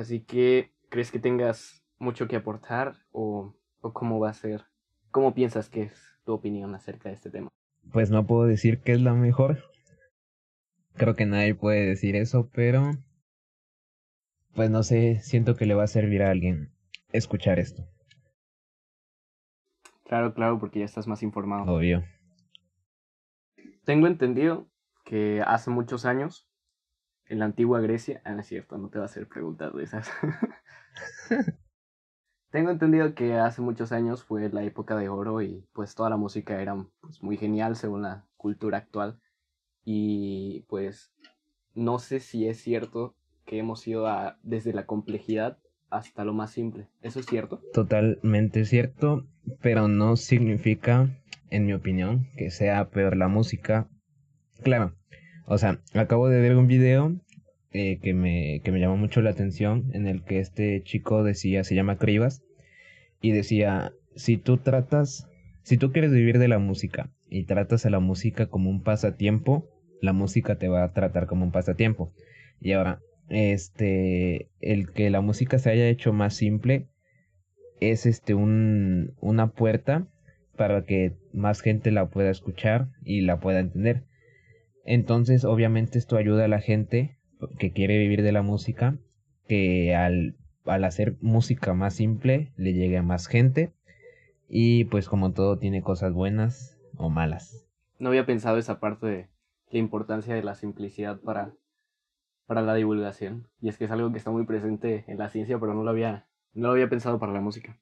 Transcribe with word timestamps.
Así 0.00 0.20
que, 0.20 0.72
¿crees 0.88 1.10
que 1.10 1.18
tengas 1.18 1.84
mucho 1.98 2.26
que 2.26 2.36
aportar 2.36 2.94
o, 3.12 3.54
o 3.82 3.92
cómo 3.92 4.18
va 4.18 4.30
a 4.30 4.34
ser? 4.34 4.64
¿Cómo 5.10 5.34
piensas 5.34 5.68
que 5.68 5.82
es 5.82 6.18
tu 6.24 6.32
opinión 6.32 6.74
acerca 6.74 7.10
de 7.10 7.16
este 7.16 7.30
tema? 7.30 7.50
Pues 7.92 8.10
no 8.10 8.26
puedo 8.26 8.44
decir 8.44 8.80
que 8.80 8.92
es 8.92 9.02
la 9.02 9.12
mejor. 9.12 9.58
Creo 10.94 11.14
que 11.16 11.26
nadie 11.26 11.54
puede 11.54 11.84
decir 11.84 12.16
eso, 12.16 12.48
pero 12.50 12.92
pues 14.54 14.70
no 14.70 14.82
sé, 14.82 15.20
siento 15.20 15.54
que 15.54 15.66
le 15.66 15.74
va 15.74 15.84
a 15.84 15.88
servir 15.88 16.22
a 16.22 16.30
alguien 16.30 16.72
escuchar 17.12 17.58
esto. 17.58 17.86
Claro, 20.04 20.32
claro, 20.32 20.58
porque 20.58 20.80
ya 20.80 20.86
estás 20.86 21.06
más 21.06 21.22
informado. 21.22 21.70
Obvio. 21.70 22.04
Tengo 23.84 24.06
entendido 24.06 24.66
que 25.04 25.42
hace 25.46 25.70
muchos 25.70 26.06
años, 26.06 26.49
en 27.30 27.38
la 27.38 27.44
antigua 27.44 27.80
Grecia, 27.80 28.20
ah, 28.24 28.32
no 28.32 28.40
es 28.40 28.46
cierto, 28.48 28.76
no 28.76 28.88
te 28.88 28.98
va 28.98 29.04
a 29.04 29.06
hacer 29.06 29.28
preguntas 29.28 29.72
de 29.72 29.84
esas. 29.84 30.10
Tengo 32.50 32.70
entendido 32.70 33.14
que 33.14 33.34
hace 33.34 33.62
muchos 33.62 33.92
años 33.92 34.24
fue 34.24 34.48
la 34.48 34.64
época 34.64 34.96
de 34.96 35.08
oro 35.08 35.40
y 35.40 35.64
pues 35.72 35.94
toda 35.94 36.10
la 36.10 36.16
música 36.16 36.60
era 36.60 36.74
pues, 37.00 37.22
muy 37.22 37.36
genial 37.36 37.76
según 37.76 38.02
la 38.02 38.26
cultura 38.36 38.78
actual. 38.78 39.20
Y 39.84 40.64
pues 40.68 41.14
no 41.72 42.00
sé 42.00 42.18
si 42.18 42.48
es 42.48 42.60
cierto 42.60 43.14
que 43.46 43.58
hemos 43.58 43.86
ido 43.86 44.08
a, 44.08 44.36
desde 44.42 44.72
la 44.72 44.86
complejidad 44.86 45.58
hasta 45.88 46.24
lo 46.24 46.32
más 46.32 46.50
simple. 46.50 46.88
¿Eso 47.00 47.20
es 47.20 47.26
cierto? 47.26 47.62
Totalmente 47.72 48.64
cierto, 48.64 49.24
pero 49.62 49.86
no 49.86 50.16
significa, 50.16 51.08
en 51.50 51.66
mi 51.66 51.74
opinión, 51.74 52.26
que 52.36 52.50
sea 52.50 52.90
peor 52.90 53.16
la 53.16 53.28
música. 53.28 53.88
Claro, 54.64 54.94
o 55.50 55.58
sea, 55.58 55.80
acabo 55.94 56.28
de 56.28 56.40
ver 56.40 56.56
un 56.56 56.68
video 56.68 57.16
eh, 57.72 57.98
que, 58.02 58.14
me, 58.14 58.60
que 58.64 58.72
me 58.72 58.80
llamó 58.80 58.96
mucho 58.96 59.22
la 59.22 59.30
atención 59.30 59.90
en 59.92 60.06
el 60.06 60.22
que 60.22 60.40
este 60.40 60.82
chico 60.82 61.22
decía, 61.22 61.64
se 61.64 61.74
llama 61.74 61.98
Cribas, 61.98 62.42
y 63.20 63.32
decía, 63.32 63.92
si 64.16 64.36
tú 64.36 64.58
tratas, 64.58 65.28
si 65.62 65.76
tú 65.76 65.92
quieres 65.92 66.12
vivir 66.12 66.38
de 66.38 66.48
la 66.48 66.58
música 66.58 67.10
y 67.28 67.44
tratas 67.44 67.86
a 67.86 67.90
la 67.90 68.00
música 68.00 68.46
como 68.46 68.70
un 68.70 68.82
pasatiempo, 68.82 69.68
la 70.00 70.12
música 70.12 70.56
te 70.56 70.68
va 70.68 70.82
a 70.82 70.92
tratar 70.92 71.26
como 71.26 71.44
un 71.44 71.52
pasatiempo. 71.52 72.12
Y 72.60 72.72
ahora, 72.72 73.00
este, 73.28 74.48
el 74.60 74.90
que 74.90 75.10
la 75.10 75.20
música 75.20 75.58
se 75.58 75.70
haya 75.70 75.88
hecho 75.88 76.12
más 76.12 76.34
simple 76.34 76.88
es 77.80 78.06
este 78.06 78.34
un, 78.34 79.14
una 79.20 79.52
puerta 79.52 80.08
para 80.56 80.84
que 80.84 81.14
más 81.32 81.60
gente 81.60 81.90
la 81.90 82.08
pueda 82.08 82.30
escuchar 82.30 82.88
y 83.04 83.22
la 83.22 83.40
pueda 83.40 83.60
entender. 83.60 84.02
Entonces, 84.84 85.44
obviamente 85.44 85.98
esto 85.98 86.16
ayuda 86.16 86.46
a 86.46 86.48
la 86.48 86.60
gente 86.60 87.16
que 87.58 87.72
quiere 87.72 87.98
vivir 87.98 88.22
de 88.22 88.32
la 88.32 88.42
música, 88.42 88.96
que 89.48 89.94
al, 89.94 90.36
al 90.64 90.84
hacer 90.84 91.16
música 91.20 91.74
más 91.74 91.94
simple 91.94 92.52
le 92.56 92.72
llegue 92.72 92.98
a 92.98 93.02
más 93.02 93.26
gente 93.26 93.72
y 94.48 94.84
pues 94.84 95.08
como 95.08 95.32
todo 95.32 95.58
tiene 95.58 95.82
cosas 95.82 96.12
buenas 96.12 96.78
o 96.96 97.10
malas. 97.10 97.66
No 97.98 98.08
había 98.08 98.26
pensado 98.26 98.58
esa 98.58 98.80
parte 98.80 99.06
de 99.06 99.28
la 99.70 99.78
importancia 99.78 100.34
de 100.34 100.42
la 100.42 100.54
simplicidad 100.54 101.20
para 101.20 101.54
para 102.50 102.62
la 102.62 102.74
divulgación. 102.74 103.46
Y 103.60 103.68
es 103.68 103.78
que 103.78 103.84
es 103.84 103.92
algo 103.92 104.10
que 104.10 104.18
está 104.18 104.32
muy 104.32 104.44
presente 104.44 105.04
en 105.06 105.18
la 105.18 105.28
ciencia, 105.28 105.60
pero 105.60 105.72
no 105.72 105.84
lo 105.84 105.90
había, 105.90 106.26
no 106.52 106.66
lo 106.66 106.72
había 106.72 106.88
pensado 106.88 107.20
para 107.20 107.32
la 107.32 107.40
música. 107.40 107.78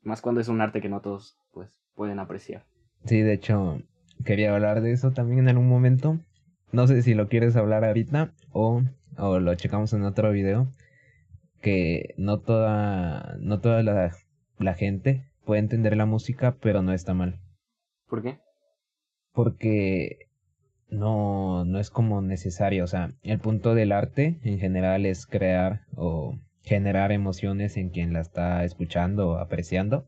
Más 0.00 0.22
cuando 0.22 0.40
es 0.40 0.48
un 0.48 0.62
arte 0.62 0.80
que 0.80 0.88
no 0.88 1.02
todos 1.02 1.36
pues, 1.52 1.82
pueden 1.94 2.18
apreciar. 2.18 2.64
Sí, 3.04 3.20
de 3.20 3.34
hecho, 3.34 3.82
quería 4.24 4.54
hablar 4.54 4.80
de 4.80 4.92
eso 4.92 5.10
también 5.10 5.40
en 5.40 5.50
algún 5.50 5.68
momento. 5.68 6.18
No 6.72 6.86
sé 6.86 7.02
si 7.02 7.14
lo 7.14 7.28
quieres 7.28 7.56
hablar 7.56 7.84
ahorita 7.84 8.32
o, 8.52 8.82
o 9.16 9.38
lo 9.38 9.54
checamos 9.54 9.92
en 9.92 10.02
otro 10.04 10.30
video. 10.32 10.68
Que 11.60 12.14
no 12.16 12.38
toda, 12.38 13.36
no 13.40 13.60
toda 13.60 13.82
la, 13.82 14.12
la 14.58 14.74
gente 14.74 15.24
puede 15.44 15.60
entender 15.60 15.96
la 15.96 16.06
música, 16.06 16.56
pero 16.60 16.82
no 16.82 16.92
está 16.92 17.14
mal. 17.14 17.40
¿Por 18.06 18.22
qué? 18.22 18.38
Porque 19.32 20.28
no, 20.90 21.64
no 21.64 21.78
es 21.78 21.90
como 21.90 22.22
necesario. 22.22 22.84
O 22.84 22.86
sea, 22.86 23.12
el 23.22 23.38
punto 23.38 23.74
del 23.74 23.92
arte 23.92 24.38
en 24.42 24.58
general 24.58 25.06
es 25.06 25.26
crear 25.26 25.82
o 25.96 26.38
generar 26.62 27.12
emociones 27.12 27.76
en 27.76 27.88
quien 27.88 28.12
la 28.12 28.20
está 28.20 28.62
escuchando 28.64 29.30
o 29.30 29.36
apreciando. 29.36 30.06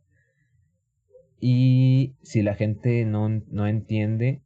Y 1.41 2.16
si 2.22 2.43
la 2.43 2.54
gente 2.54 3.04
no, 3.06 3.28
no 3.28 3.66
entiende 3.66 4.43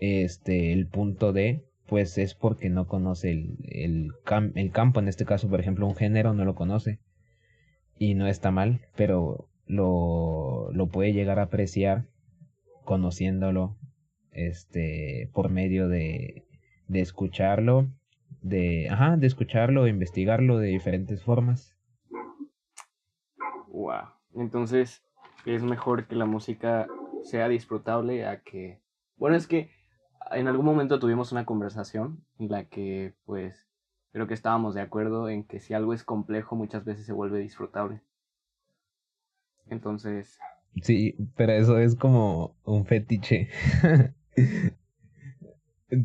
este 0.00 0.72
el 0.72 0.86
punto 0.86 1.32
de, 1.32 1.64
pues 1.86 2.18
es 2.18 2.34
porque 2.34 2.70
no 2.70 2.86
conoce 2.86 3.30
el, 3.30 3.58
el, 3.68 4.12
el 4.54 4.70
campo, 4.72 5.00
en 5.00 5.08
este 5.08 5.24
caso, 5.24 5.48
por 5.48 5.60
ejemplo, 5.60 5.86
un 5.86 5.96
género 5.96 6.34
no 6.34 6.44
lo 6.44 6.54
conoce. 6.54 6.98
Y 7.98 8.14
no 8.14 8.26
está 8.26 8.50
mal, 8.50 8.80
pero 8.96 9.50
lo, 9.66 10.70
lo 10.72 10.88
puede 10.88 11.12
llegar 11.12 11.38
a 11.38 11.44
apreciar 11.44 12.06
conociéndolo 12.84 13.76
este, 14.32 15.28
por 15.34 15.50
medio 15.50 15.88
de, 15.88 16.44
de 16.88 17.00
escucharlo, 17.00 17.88
de, 18.40 18.88
ajá, 18.88 19.16
de 19.16 19.26
escucharlo, 19.26 19.86
investigarlo 19.86 20.58
de 20.58 20.68
diferentes 20.68 21.22
formas. 21.22 21.76
Wow. 23.68 24.08
Entonces, 24.34 25.02
es 25.44 25.62
mejor 25.62 26.06
que 26.06 26.16
la 26.16 26.26
música 26.26 26.86
sea 27.22 27.48
disfrutable 27.48 28.26
a 28.26 28.40
que, 28.40 28.80
bueno, 29.16 29.36
es 29.36 29.46
que 29.46 29.70
en 30.30 30.48
algún 30.48 30.66
momento 30.66 30.98
tuvimos 30.98 31.32
una 31.32 31.44
conversación 31.44 32.24
en 32.38 32.50
la 32.50 32.64
que, 32.64 33.14
pues, 33.24 33.68
creo 34.12 34.26
que 34.26 34.34
estábamos 34.34 34.74
de 34.74 34.80
acuerdo 34.80 35.28
en 35.28 35.44
que 35.44 35.60
si 35.60 35.74
algo 35.74 35.94
es 35.94 36.04
complejo, 36.04 36.56
muchas 36.56 36.84
veces 36.84 37.06
se 37.06 37.12
vuelve 37.12 37.38
disfrutable. 37.40 38.00
Entonces... 39.66 40.38
Sí, 40.82 41.16
pero 41.36 41.52
eso 41.52 41.78
es 41.78 41.96
como 41.96 42.54
un 42.64 42.86
fetiche. 42.86 43.48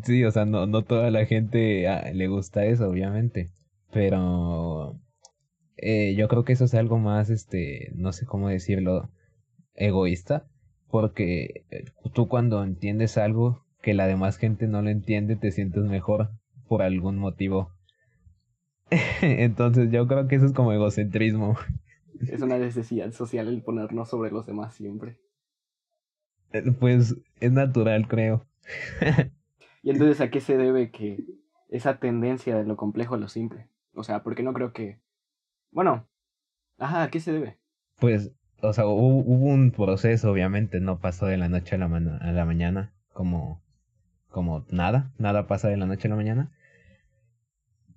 Sí, 0.03 0.24
o 0.24 0.31
sea, 0.31 0.46
no, 0.46 0.66
no 0.66 0.84
toda 0.84 1.12
la 1.12 1.25
gente 1.25 1.88
ah, 1.88 2.09
le 2.12 2.28
gusta 2.28 2.66
eso, 2.66 2.90
obviamente. 2.90 3.52
Pero 3.94 5.00
eh, 5.78 6.16
yo 6.16 6.28
creo 6.28 6.44
que 6.44 6.53
eso 6.53 6.66
es 6.66 6.74
algo 6.74 6.97
más, 6.97 7.30
este, 7.30 7.91
no 7.96 8.12
sé 8.12 8.25
cómo 8.25 8.50
decirlo, 8.50 9.12
egoísta. 9.75 10.47
Porque 10.90 11.66
eh, 11.69 11.85
tú 12.14 12.28
cuando 12.28 12.64
entiendes 12.64 13.18
algo 13.18 13.65
que 13.85 13.94
la 13.94 14.07
demás 14.07 14.38
gente 14.38 14.66
no 14.66 14.81
lo 14.81 14.90
entiende, 14.90 15.35
te 15.35 15.51
sientes 15.51 15.84
mejor 15.84 16.31
por 16.68 16.81
algún 16.81 17.19
motivo. 17.19 17.69
Entonces 19.22 19.91
yo 19.91 20.07
creo 20.07 20.28
que 20.28 20.38
eso 20.38 20.47
es 20.47 20.53
como 20.53 20.73
egocentrismo. 20.73 21.56
Es 22.28 22.41
una 22.41 22.57
necesidad 22.57 23.12
social 23.12 23.47
el 23.47 23.62
ponernos 23.62 24.09
sobre 24.09 24.31
los 24.31 24.47
demás 24.47 24.73
siempre. 24.73 25.19
Eh, 26.51 26.63
pues 26.79 27.16
es 27.40 27.51
natural, 27.51 28.07
creo. 28.07 28.47
y 29.84 29.91
entonces, 29.91 30.19
¿a 30.19 30.31
qué 30.31 30.41
se 30.41 30.57
debe 30.57 30.90
que 30.90 31.23
esa 31.69 32.00
tendencia 32.00 32.57
de 32.57 32.66
lo 32.66 32.78
complejo 32.78 33.13
a 33.13 33.19
lo 33.19 33.28
simple? 33.28 33.69
O 33.94 34.03
sea, 34.03 34.23
porque 34.23 34.41
no 34.41 34.53
creo 34.53 34.73
que... 34.73 35.00
Bueno, 35.69 36.07
ajá, 36.79 37.03
¿a 37.03 37.12
qué 37.12 37.19
se 37.19 37.34
debe? 37.34 37.59
Pues, 38.00 38.31
o 38.62 38.73
sea, 38.73 38.88
hubo, 38.88 39.19
un 39.19 39.69
proceso, 39.69 40.31
obviamente, 40.31 40.79
no 40.79 41.00
pasó 41.00 41.28
de 41.28 41.38
la 41.38 41.50
noche 41.50 41.75
a 41.75 41.78
la, 41.78 41.85
a 41.85 42.31
la 42.31 42.46
mañana, 42.46 42.96
como, 43.13 43.65
como 44.35 44.66
nada, 44.69 45.13
nada 45.18 45.47
pasa 45.47 45.69
de 45.69 45.78
la 45.78 45.85
noche 45.85 46.09
a 46.09 46.09
la 46.09 46.18
mañana. 46.18 46.51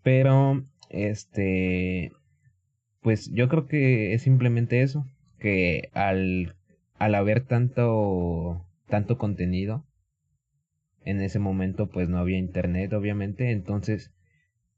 Pero, 0.04 0.65
este, 0.88 2.12
pues 3.03 3.32
yo 3.32 3.49
creo 3.49 3.66
que 3.66 4.15
es 4.15 4.22
simplemente 4.22 4.82
eso, 4.82 5.04
que 5.41 5.91
al 5.94 6.54
al 6.97 7.16
haber 7.16 7.41
tanto, 7.41 8.65
tanto 8.87 9.19
contenido, 9.19 9.84
en 11.04 11.21
ese 11.22 11.41
momento 11.41 11.88
pues 11.88 12.09
no 12.09 12.19
había 12.19 12.38
internet 12.38 12.93
obviamente, 12.93 13.50
entonces 13.50 14.12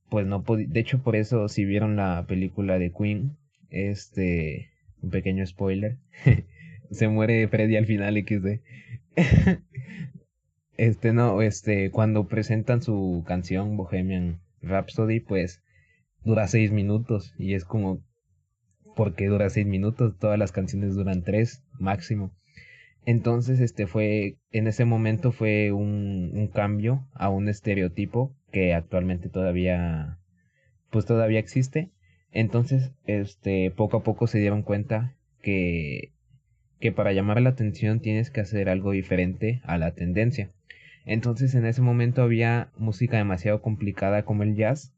pues 0.09 0.27
no 0.27 0.43
de 0.49 0.81
hecho 0.81 1.03
por 1.03 1.15
eso 1.15 1.47
si 1.51 1.67
vieron 1.67 1.97
la 1.97 2.25
película 2.27 2.79
de 2.79 2.91
Queen, 2.91 3.37
este, 3.69 4.71
un 5.03 5.11
pequeño 5.11 5.47
spoiler, 5.47 5.99
se 6.91 7.09
muere 7.09 7.47
Freddy 7.49 7.77
al 7.77 7.85
final 7.85 8.17
XD. 8.17 8.61
este 10.81 11.13
no, 11.13 11.43
este, 11.43 11.91
cuando 11.91 12.27
presentan 12.27 12.81
su 12.81 13.23
canción 13.27 13.77
Bohemian 13.77 14.41
Rhapsody, 14.63 15.21
pues 15.21 15.63
dura 16.25 16.49
seis 16.49 16.73
minutos 16.73 17.35
y 17.37 17.53
es 17.53 17.67
como 17.67 18.03
porque 18.97 19.27
dura 19.27 19.51
seis 19.51 19.67
minutos, 19.67 20.17
todas 20.19 20.39
las 20.39 20.53
canciones 20.53 20.95
duran 20.95 21.23
tres 21.23 21.63
máximo. 21.79 22.33
Entonces, 23.05 23.61
este 23.61 23.87
fue, 23.87 24.39
en 24.53 24.69
ese 24.69 24.87
momento 24.87 25.33
fue 25.33 25.71
un, 25.73 26.31
un 26.33 26.49
cambio 26.49 27.07
a 27.13 27.29
un 27.29 27.51
estereotipo 27.51 28.35
que 28.51 28.73
actualmente 28.73 29.29
todavía, 29.29 30.19
pues 30.91 31.05
todavía 31.05 31.41
existe. 31.41 31.91
Entonces, 32.33 32.93
este, 33.05 33.71
poco 33.71 33.99
a 33.99 34.03
poco 34.03 34.27
se 34.27 34.39
dieron 34.39 34.63
cuenta 34.63 35.15
que, 35.43 36.13
que 36.79 36.91
para 36.91 37.13
llamar 37.13 37.41
la 37.43 37.51
atención 37.51 38.01
tienes 38.01 38.31
que 38.31 38.41
hacer 38.41 38.71
algo 38.71 38.93
diferente 38.93 39.61
a 39.65 39.77
la 39.77 39.93
tendencia. 39.93 40.51
Entonces, 41.05 41.55
en 41.55 41.67
ese 41.67 41.83
momento 41.83 42.23
había 42.23 42.71
música 42.77 43.17
demasiado 43.17 43.63
complicada 43.63 44.25
como 44.25 44.43
el 44.43 44.55
jazz, 44.55 44.95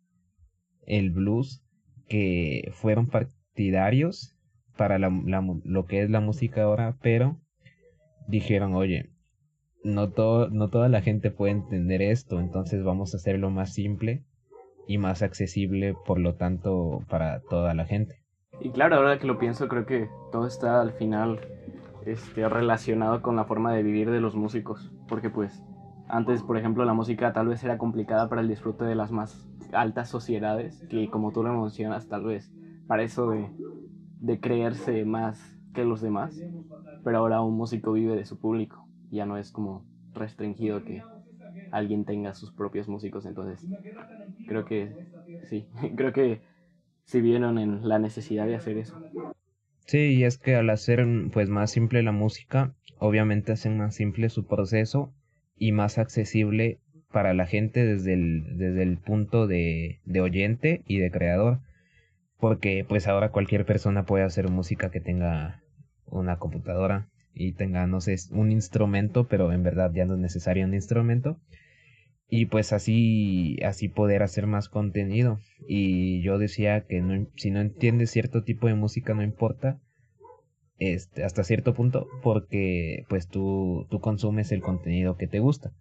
el 0.87 1.11
blues 1.11 1.63
que 2.09 2.71
fueron 2.75 3.07
partidarios 3.07 4.35
para 4.77 4.99
lo 4.99 5.87
que 5.87 6.03
es 6.03 6.11
la 6.11 6.21
música 6.21 6.65
ahora, 6.65 6.97
pero 7.03 7.39
dijeron, 8.27 8.75
oye, 8.75 9.11
no, 9.85 10.13
no 10.51 10.69
toda 10.69 10.89
la 10.89 11.03
gente 11.03 11.31
puede 11.31 11.53
entender 11.53 12.03
esto, 12.03 12.41
entonces 12.41 12.83
vamos 12.83 13.15
a 13.15 13.17
hacerlo 13.19 13.51
más 13.51 13.73
simple 13.73 14.25
y 14.87 14.99
más 14.99 15.23
accesible, 15.23 15.95
por 16.07 16.19
lo 16.19 16.35
tanto, 16.35 17.05
para 17.09 17.41
toda 17.41 17.75
la 17.75 17.85
gente. 17.85 18.17
Y 18.61 18.71
claro, 18.71 18.97
ahora 18.97 19.19
que 19.19 19.27
lo 19.27 19.39
pienso, 19.39 19.69
creo 19.69 19.87
que 19.87 20.09
todo 20.31 20.47
está 20.47 20.81
al 20.81 20.93
final 20.93 21.41
este, 22.05 22.49
relacionado 22.49 23.23
con 23.23 23.37
la 23.37 23.45
forma 23.45 23.73
de 23.73 23.83
vivir 23.83 24.11
de 24.11 24.21
los 24.21 24.35
músicos, 24.35 24.93
porque 25.09 25.31
pues 25.31 25.63
antes, 26.09 26.43
por 26.43 26.57
ejemplo, 26.57 26.85
la 26.85 26.95
música 26.95 27.33
tal 27.33 27.49
vez 27.49 27.63
era 27.65 27.79
complicada 27.79 28.29
para 28.29 28.41
el 28.41 28.49
disfrute 28.49 28.85
de 28.85 28.95
las 28.95 29.11
más 29.11 29.49
altas 29.73 30.09
sociedades, 30.09 30.85
que 30.89 31.09
como 31.09 31.33
tú 31.33 31.43
lo 31.43 31.53
mencionas, 31.53 32.09
tal 32.09 32.25
vez 32.25 32.53
para 32.87 33.03
eso 33.03 33.31
de, 33.31 34.41
creerse 34.41 35.05
más 35.05 35.41
que 35.73 35.85
los 35.85 36.01
demás, 36.01 36.45
pero 37.03 37.19
ahora 37.19 37.41
un 37.41 37.57
músico 37.57 37.93
vive 37.93 38.15
de 38.17 38.25
su 38.25 38.39
público, 38.39 38.87
ya 39.11 39.27
no 39.27 39.37
es 39.37 39.51
como 39.51 39.85
restringido 40.15 40.85
que 40.85 41.03
alguien 41.71 42.05
tenga 42.05 42.35
sus 42.35 42.53
propios 42.53 42.89
músicos, 42.89 43.25
entonces 43.25 43.67
creo 44.47 44.65
que 44.65 44.95
sí, 45.45 45.67
creo 45.97 46.13
que 46.13 46.43
se 47.05 47.21
vieron 47.21 47.59
en 47.59 47.89
la 47.89 47.99
necesidad 47.99 48.47
de 48.47 48.57
hacer 48.57 48.77
eso. 48.79 49.01
Sí, 49.87 50.15
y 50.15 50.25
es 50.25 50.39
que 50.39 50.55
al 50.55 50.71
hacer 50.71 51.05
pues 51.33 51.49
más 51.49 51.71
simple 51.71 52.03
la 52.03 52.13
música, 52.13 52.75
obviamente 52.99 53.53
hacen 53.53 53.79
más 53.79 53.95
simple 53.95 54.29
su 54.29 54.47
proceso 54.47 55.13
y 55.57 55.73
más 55.73 55.99
accesible 55.99 56.79
para 57.13 57.35
la 57.35 57.47
gente 57.47 57.85
desde 57.85 58.15
el, 58.15 58.57
desde 58.57 58.83
el 58.83 58.99
punto 58.99 59.47
de, 59.47 60.01
oyente 60.21 60.83
y 60.87 60.99
de 60.99 61.11
creador. 61.11 61.61
Porque 62.39 62.85
pues 62.89 63.07
ahora 63.07 63.31
cualquier 63.31 63.65
persona 63.65 64.05
puede 64.05 64.25
hacer 64.25 64.49
música 64.49 64.91
que 64.91 65.01
tenga 65.01 65.63
una 66.07 66.39
computadora 66.39 67.09
y 67.35 67.53
tenga, 67.53 67.87
no 67.87 68.01
sé, 68.01 68.17
un 68.33 68.51
instrumento, 68.51 69.29
pero 69.29 69.53
en 69.53 69.63
verdad 69.63 69.93
ya 69.95 70.05
no 70.05 70.15
es 70.15 70.21
necesario 70.21 70.67
un 70.67 70.75
instrumento. 70.75 71.39
Y 72.29 72.47
pues 72.47 72.73
así, 72.73 73.59
así 73.63 73.89
poder 73.89 74.23
hacer 74.23 74.47
más 74.47 74.69
contenido. 74.69 75.39
Y 75.69 76.23
yo 76.23 76.39
decía 76.39 76.81
que 76.81 77.27
si 77.37 77.51
no 77.51 77.61
entiendes 77.61 78.11
cierto 78.11 78.43
tipo 78.43 78.67
de 78.67 78.75
música 78.75 79.15
no 79.15 79.23
importa, 79.23 79.79
este, 80.91 81.25
hasta 81.25 81.45
cierto 81.45 81.75
punto 81.75 82.09
porque 82.23 83.05
pues 83.09 83.29
tú, 83.29 83.87
tú 83.91 84.01
consumes 84.01 84.53
el 84.53 84.63
contenido 84.63 85.17
que 85.17 85.27
te 85.29 85.41
gusta. 85.41 85.73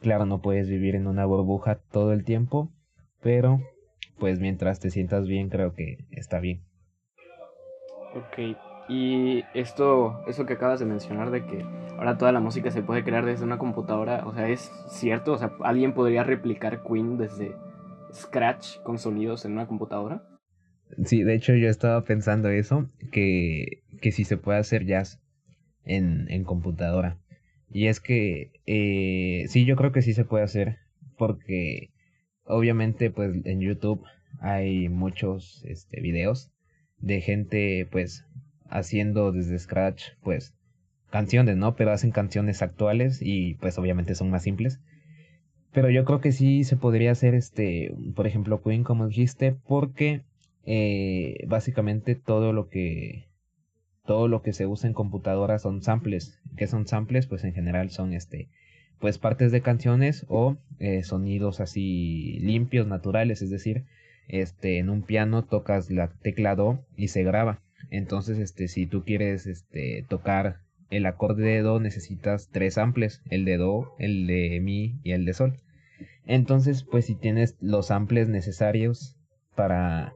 Claro, 0.00 0.26
no 0.26 0.40
puedes 0.40 0.68
vivir 0.68 0.94
en 0.94 1.06
una 1.06 1.26
burbuja 1.26 1.80
todo 1.90 2.12
el 2.12 2.24
tiempo, 2.24 2.70
pero 3.20 3.60
pues 4.18 4.40
mientras 4.40 4.80
te 4.80 4.90
sientas 4.90 5.26
bien 5.26 5.48
creo 5.48 5.74
que 5.74 6.06
está 6.10 6.40
bien. 6.40 6.62
Ok, 8.14 8.56
y 8.88 9.44
esto, 9.52 10.22
eso 10.26 10.46
que 10.46 10.54
acabas 10.54 10.80
de 10.80 10.86
mencionar 10.86 11.30
de 11.30 11.44
que 11.44 11.62
ahora 11.98 12.16
toda 12.16 12.32
la 12.32 12.40
música 12.40 12.70
se 12.70 12.82
puede 12.82 13.04
crear 13.04 13.24
desde 13.26 13.44
una 13.44 13.58
computadora, 13.58 14.24
o 14.26 14.32
sea, 14.32 14.48
es 14.48 14.72
cierto, 14.88 15.32
o 15.34 15.38
sea, 15.38 15.52
alguien 15.62 15.92
podría 15.92 16.24
replicar 16.24 16.82
Queen 16.82 17.18
desde 17.18 17.54
Scratch 18.14 18.78
con 18.82 18.98
sonidos 18.98 19.44
en 19.44 19.52
una 19.52 19.66
computadora. 19.66 20.22
Sí, 21.04 21.22
de 21.22 21.34
hecho 21.34 21.54
yo 21.54 21.68
estaba 21.68 22.04
pensando 22.04 22.48
eso, 22.48 22.90
que, 23.12 23.82
que 24.00 24.12
si 24.12 24.24
se 24.24 24.36
puede 24.36 24.58
hacer 24.58 24.84
jazz 24.86 25.20
en, 25.84 26.30
en 26.30 26.44
computadora. 26.44 27.18
Y 27.70 27.86
es 27.86 28.00
que 28.00 28.50
eh, 28.66 29.46
sí, 29.48 29.64
yo 29.64 29.76
creo 29.76 29.92
que 29.92 30.02
sí 30.02 30.14
se 30.14 30.24
puede 30.24 30.44
hacer, 30.44 30.78
porque 31.16 31.90
obviamente 32.44 33.10
pues 33.10 33.34
en 33.44 33.60
YouTube 33.60 34.02
hay 34.40 34.88
muchos 34.88 35.62
este, 35.66 36.00
videos 36.00 36.50
de 36.98 37.20
gente 37.20 37.86
pues 37.90 38.24
haciendo 38.70 39.32
desde 39.32 39.58
Scratch 39.58 40.12
pues 40.22 40.54
canciones, 41.10 41.56
¿no? 41.56 41.76
Pero 41.76 41.92
hacen 41.92 42.10
canciones 42.10 42.62
actuales 42.62 43.20
y 43.22 43.54
pues 43.54 43.78
obviamente 43.78 44.14
son 44.14 44.30
más 44.30 44.42
simples. 44.42 44.80
Pero 45.72 45.90
yo 45.90 46.04
creo 46.04 46.20
que 46.20 46.32
sí 46.32 46.64
se 46.64 46.76
podría 46.76 47.12
hacer 47.12 47.34
este, 47.34 47.94
por 48.14 48.26
ejemplo, 48.26 48.62
Queen 48.62 48.84
como 48.84 49.06
dijiste, 49.06 49.56
porque 49.66 50.22
eh, 50.70 51.46
básicamente 51.46 52.14
todo 52.14 52.52
lo 52.52 52.68
que 52.68 53.24
todo 54.04 54.28
lo 54.28 54.42
que 54.42 54.52
se 54.52 54.66
usa 54.66 54.86
en 54.86 54.92
computadora 54.92 55.58
son 55.58 55.82
samples. 55.82 56.38
¿Qué 56.58 56.66
son 56.66 56.86
samples? 56.86 57.26
Pues 57.26 57.42
en 57.44 57.54
general 57.54 57.88
son 57.88 58.12
este 58.12 58.50
pues 58.98 59.16
partes 59.16 59.50
de 59.50 59.62
canciones 59.62 60.26
o 60.28 60.58
eh, 60.78 61.04
sonidos 61.04 61.60
así 61.60 62.38
limpios, 62.40 62.86
naturales, 62.86 63.40
es 63.40 63.48
decir, 63.48 63.86
este 64.28 64.76
en 64.76 64.90
un 64.90 65.00
piano 65.00 65.42
tocas 65.42 65.90
la 65.90 66.08
tecla 66.08 66.54
do 66.54 66.84
y 66.98 67.08
se 67.08 67.22
graba. 67.22 67.62
Entonces, 67.88 68.36
este 68.38 68.68
si 68.68 68.84
tú 68.84 69.04
quieres 69.04 69.46
este 69.46 70.04
tocar 70.06 70.60
el 70.90 71.06
acorde 71.06 71.44
de 71.44 71.62
do 71.62 71.80
necesitas 71.80 72.50
tres 72.52 72.74
samples, 72.74 73.22
el 73.30 73.46
de 73.46 73.56
do, 73.56 73.94
el 73.98 74.26
de 74.26 74.60
mi 74.60 75.00
y 75.02 75.12
el 75.12 75.24
de 75.24 75.32
sol. 75.32 75.62
Entonces, 76.26 76.82
pues 76.82 77.06
si 77.06 77.14
tienes 77.14 77.56
los 77.62 77.86
samples 77.86 78.28
necesarios 78.28 79.16
para 79.54 80.12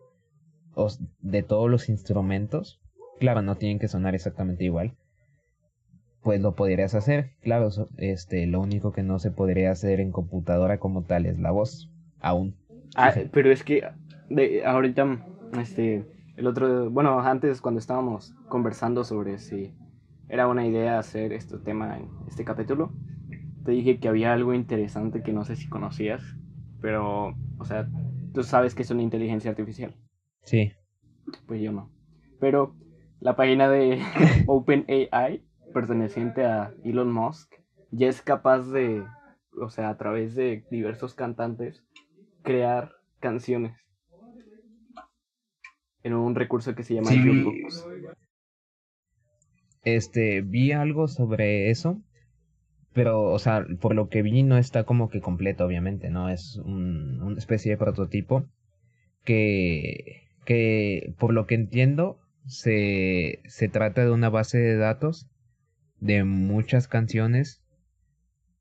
de 1.20 1.42
todos 1.42 1.70
los 1.70 1.88
instrumentos, 1.88 2.80
claro, 3.18 3.42
no 3.42 3.56
tienen 3.56 3.78
que 3.78 3.88
sonar 3.88 4.14
exactamente 4.14 4.64
igual, 4.64 4.94
pues 6.22 6.40
lo 6.40 6.54
podrías 6.54 6.94
hacer. 6.94 7.30
Claro, 7.42 7.68
este, 7.96 8.46
lo 8.46 8.60
único 8.60 8.92
que 8.92 9.02
no 9.02 9.18
se 9.18 9.30
podría 9.30 9.70
hacer 9.70 10.00
en 10.00 10.12
computadora 10.12 10.78
como 10.78 11.02
tal 11.02 11.26
es 11.26 11.38
la 11.38 11.50
voz, 11.50 11.90
aún. 12.20 12.54
Ah, 12.94 13.12
pero 13.32 13.50
es 13.50 13.64
que 13.64 13.84
de, 14.28 14.64
ahorita, 14.64 15.18
este, 15.58 16.04
el 16.36 16.46
otro, 16.46 16.90
bueno, 16.90 17.20
antes 17.20 17.60
cuando 17.60 17.78
estábamos 17.78 18.34
conversando 18.48 19.04
sobre 19.04 19.38
si 19.38 19.72
era 20.28 20.48
una 20.48 20.66
idea 20.66 20.98
hacer 20.98 21.32
este 21.32 21.58
tema 21.58 21.98
en 21.98 22.08
este 22.26 22.44
capítulo, 22.44 22.90
te 23.64 23.72
dije 23.72 23.98
que 23.98 24.08
había 24.08 24.32
algo 24.32 24.54
interesante 24.54 25.22
que 25.22 25.32
no 25.32 25.44
sé 25.44 25.56
si 25.56 25.68
conocías, 25.68 26.22
pero, 26.80 27.34
o 27.58 27.64
sea, 27.64 27.88
tú 28.32 28.42
sabes 28.42 28.74
que 28.74 28.82
es 28.82 28.90
una 28.90 29.02
inteligencia 29.02 29.50
artificial. 29.50 29.94
Sí. 30.42 30.72
Pues 31.46 31.60
yo 31.60 31.72
no. 31.72 31.90
Pero 32.40 32.74
la 33.20 33.36
página 33.36 33.68
de 33.68 34.00
OpenAI, 34.46 35.42
perteneciente 35.72 36.44
a 36.44 36.74
Elon 36.84 37.12
Musk, 37.12 37.54
ya 37.90 38.08
es 38.08 38.22
capaz 38.22 38.62
de, 38.72 39.04
o 39.60 39.70
sea, 39.70 39.90
a 39.90 39.96
través 39.96 40.34
de 40.34 40.64
diversos 40.70 41.14
cantantes, 41.14 41.84
crear 42.42 42.92
canciones. 43.20 43.76
En 46.02 46.14
un 46.14 46.34
recurso 46.34 46.74
que 46.74 46.82
se 46.82 46.94
llama 46.94 47.12
YouTube. 47.12 47.54
Este, 49.84 50.40
vi 50.40 50.72
algo 50.72 51.06
sobre 51.06 51.70
eso, 51.70 52.02
pero, 52.92 53.24
o 53.24 53.38
sea, 53.38 53.64
por 53.80 53.94
lo 53.94 54.08
que 54.08 54.22
vi 54.22 54.42
no 54.42 54.58
está 54.58 54.84
como 54.84 55.08
que 55.08 55.20
completo, 55.20 55.64
obviamente, 55.64 56.10
¿no? 56.10 56.28
Es 56.28 56.56
un, 56.56 57.22
una 57.22 57.38
especie 57.38 57.72
de 57.72 57.78
prototipo 57.78 58.46
que 59.24 60.22
que 60.44 61.14
por 61.18 61.32
lo 61.32 61.46
que 61.46 61.54
entiendo 61.54 62.20
se, 62.46 63.40
se 63.46 63.68
trata 63.68 64.04
de 64.04 64.10
una 64.10 64.28
base 64.28 64.58
de 64.58 64.76
datos 64.76 65.28
de 66.00 66.24
muchas 66.24 66.88
canciones 66.88 67.62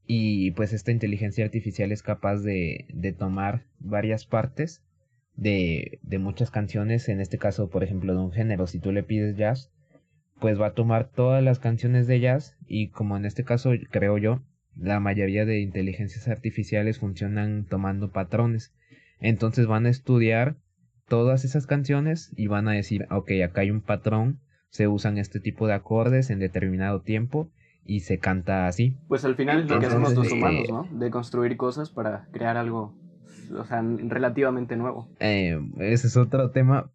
y 0.05 0.51
pues 0.51 0.73
esta 0.73 0.91
inteligencia 0.91 1.45
artificial 1.45 1.91
es 1.91 2.03
capaz 2.03 2.37
de, 2.37 2.85
de 2.89 3.13
tomar 3.13 3.65
varias 3.79 4.25
partes 4.25 4.83
de, 5.35 5.99
de 6.03 6.19
muchas 6.19 6.51
canciones, 6.51 7.09
en 7.09 7.21
este 7.21 7.37
caso 7.37 7.69
por 7.69 7.83
ejemplo 7.83 8.13
de 8.13 8.19
un 8.19 8.31
género, 8.31 8.67
si 8.67 8.79
tú 8.79 8.91
le 8.91 9.03
pides 9.03 9.37
jazz, 9.37 9.71
pues 10.39 10.59
va 10.59 10.67
a 10.67 10.73
tomar 10.73 11.09
todas 11.09 11.43
las 11.43 11.59
canciones 11.59 12.07
de 12.07 12.19
jazz 12.19 12.57
y 12.67 12.89
como 12.89 13.17
en 13.17 13.25
este 13.25 13.43
caso 13.43 13.71
creo 13.89 14.17
yo, 14.17 14.43
la 14.75 14.99
mayoría 14.99 15.45
de 15.45 15.59
inteligencias 15.59 16.27
artificiales 16.27 16.99
funcionan 16.99 17.65
tomando 17.65 18.11
patrones. 18.11 18.73
Entonces 19.19 19.67
van 19.67 19.85
a 19.85 19.89
estudiar 19.89 20.55
todas 21.11 21.43
esas 21.43 21.67
canciones 21.67 22.31
y 22.37 22.47
van 22.47 22.69
a 22.69 22.71
decir, 22.71 23.05
ok, 23.11 23.31
acá 23.43 23.61
hay 23.61 23.69
un 23.69 23.81
patrón, 23.81 24.39
se 24.69 24.87
usan 24.87 25.17
este 25.17 25.41
tipo 25.41 25.67
de 25.67 25.73
acordes 25.73 26.29
en 26.29 26.39
determinado 26.39 27.01
tiempo 27.01 27.51
y 27.83 27.99
se 27.99 28.17
canta 28.17 28.65
así. 28.65 28.95
Pues 29.09 29.25
al 29.25 29.35
final 29.35 29.59
es 29.59 29.69
lo 29.69 29.77
que 29.81 29.87
hacemos 29.87 30.15
los 30.15 30.31
humanos, 30.31 30.69
¿no? 30.69 30.87
De 30.89 31.11
construir 31.11 31.57
cosas 31.57 31.89
para 31.89 32.29
crear 32.31 32.55
algo, 32.55 32.95
o 33.53 33.65
sea, 33.65 33.81
relativamente 33.81 34.77
nuevo. 34.77 35.09
Eh, 35.19 35.59
ese 35.79 36.07
es 36.07 36.15
otro 36.15 36.51
tema, 36.51 36.89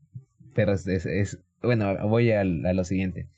pero 0.55 0.73
es, 0.73 0.87
es, 0.87 1.39
bueno, 1.61 1.95
voy 2.09 2.33
a, 2.33 2.41
a, 2.41 2.45
lo 2.45 2.85
siguiente. 2.85 3.29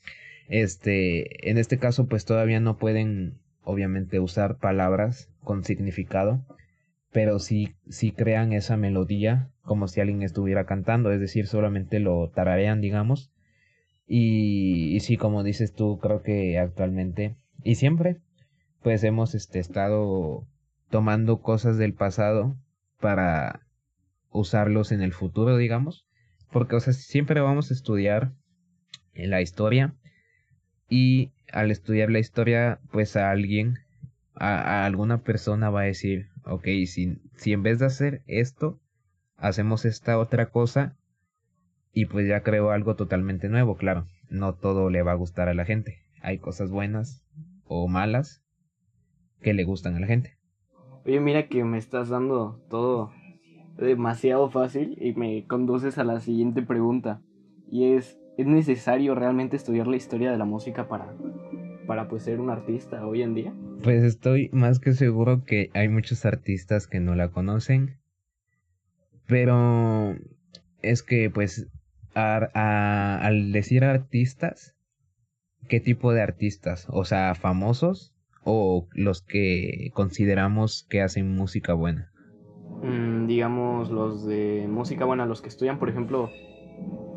Este, 0.47 1.49
en 1.49 1.57
este 1.57 1.77
caso, 1.77 2.07
pues 2.07 2.23
todavía 2.23 2.61
no 2.61 2.77
pueden, 2.77 3.37
obviamente, 3.63 4.21
usar 4.21 4.59
palabras 4.59 5.29
con 5.43 5.65
significado, 5.65 6.39
pero 7.11 7.39
sí, 7.39 7.75
crean 8.15 8.53
esa 8.53 8.77
melodía 8.77 9.49
como 9.63 9.87
si 9.87 10.01
alguien 10.01 10.23
estuviera 10.23 10.65
cantando, 10.65 11.11
es 11.11 11.19
decir, 11.19 11.47
solamente 11.47 11.99
lo 11.99 12.29
tararean, 12.29 12.81
digamos. 12.81 13.31
Y, 14.07 14.95
y 14.95 14.99
sí, 15.01 15.17
como 15.17 15.43
dices 15.43 15.73
tú, 15.73 15.99
creo 15.99 16.23
que 16.23 16.57
actualmente 16.57 17.35
y 17.63 17.75
siempre, 17.75 18.17
pues 18.81 19.03
hemos 19.03 19.35
este, 19.35 19.59
estado 19.59 20.47
tomando 20.89 21.41
cosas 21.41 21.77
del 21.77 21.93
pasado 21.93 22.55
para 22.99 23.61
usarlos 24.31 24.91
en 24.91 25.01
el 25.01 25.13
futuro, 25.13 25.57
digamos. 25.57 26.05
porque, 26.51 26.75
o 26.75 26.79
sea, 26.79 26.93
siempre 26.93 27.41
vamos 27.41 27.69
a 27.69 27.73
estudiar 27.73 28.31
la 29.13 29.41
historia 29.41 29.93
y 30.89 31.31
al 31.51 31.69
estudiar 31.69 32.09
la 32.09 32.19
historia, 32.19 32.79
pues 32.91 33.15
a 33.15 33.29
alguien, 33.29 33.77
a, 34.39 34.85
alguna 34.85 35.21
persona 35.21 35.69
va 35.69 35.81
a 35.81 35.85
decir, 35.85 36.29
ok, 36.45 36.63
si, 36.85 37.21
si 37.35 37.53
en 37.53 37.63
vez 37.63 37.79
de 37.79 37.85
hacer 37.85 38.23
esto, 38.25 38.79
hacemos 39.37 39.85
esta 39.85 40.17
otra 40.17 40.47
cosa 40.47 40.95
y 41.93 42.05
pues 42.05 42.27
ya 42.27 42.41
creo 42.41 42.71
algo 42.71 42.95
totalmente 42.95 43.49
nuevo, 43.49 43.75
claro, 43.75 44.05
no 44.29 44.53
todo 44.53 44.89
le 44.89 45.01
va 45.01 45.11
a 45.11 45.15
gustar 45.15 45.49
a 45.49 45.53
la 45.53 45.65
gente, 45.65 45.99
hay 46.21 46.39
cosas 46.39 46.71
buenas 46.71 47.23
o 47.65 47.87
malas 47.87 48.41
que 49.41 49.53
le 49.53 49.63
gustan 49.63 49.95
a 49.95 49.99
la 49.99 50.07
gente. 50.07 50.37
Oye, 51.05 51.19
mira 51.19 51.47
que 51.47 51.63
me 51.63 51.77
estás 51.77 52.09
dando 52.09 52.59
todo 52.69 53.11
demasiado 53.77 54.49
fácil 54.49 54.97
y 54.99 55.13
me 55.13 55.45
conduces 55.47 55.97
a 55.97 56.03
la 56.03 56.19
siguiente 56.19 56.61
pregunta. 56.61 57.21
Y 57.71 57.93
es, 57.93 58.19
¿es 58.37 58.45
necesario 58.45 59.15
realmente 59.15 59.55
estudiar 59.55 59.87
la 59.87 59.95
historia 59.95 60.31
de 60.31 60.37
la 60.37 60.45
música 60.45 60.87
para, 60.87 61.13
para 61.87 62.07
pues 62.07 62.23
ser 62.23 62.39
un 62.39 62.49
artista 62.49 63.05
hoy 63.05 63.21
en 63.21 63.33
día? 63.35 63.53
Pues 63.83 64.03
estoy 64.03 64.49
más 64.51 64.79
que 64.79 64.93
seguro 64.93 65.43
que 65.45 65.71
hay 65.73 65.87
muchos 65.87 66.25
artistas 66.25 66.87
que 66.87 66.99
no 66.99 67.15
la 67.15 67.29
conocen. 67.29 67.97
Pero 69.25 70.15
es 70.81 71.03
que 71.03 71.29
pues 71.29 71.67
al 72.13 73.51
decir 73.51 73.85
artistas, 73.85 74.75
¿qué 75.67 75.79
tipo 75.79 76.11
de 76.11 76.21
artistas? 76.21 76.87
O 76.89 77.05
sea, 77.05 77.35
famosos 77.35 78.13
o 78.43 78.87
los 78.93 79.21
que 79.21 79.91
consideramos 79.93 80.85
que 80.89 81.01
hacen 81.01 81.35
música 81.35 81.73
buena? 81.73 82.11
Mm, 82.81 83.27
digamos, 83.27 83.91
los 83.91 84.25
de 84.25 84.65
música 84.67 85.05
buena, 85.05 85.25
los 85.25 85.41
que 85.41 85.49
estudian, 85.49 85.79
por 85.79 85.89
ejemplo... 85.89 86.33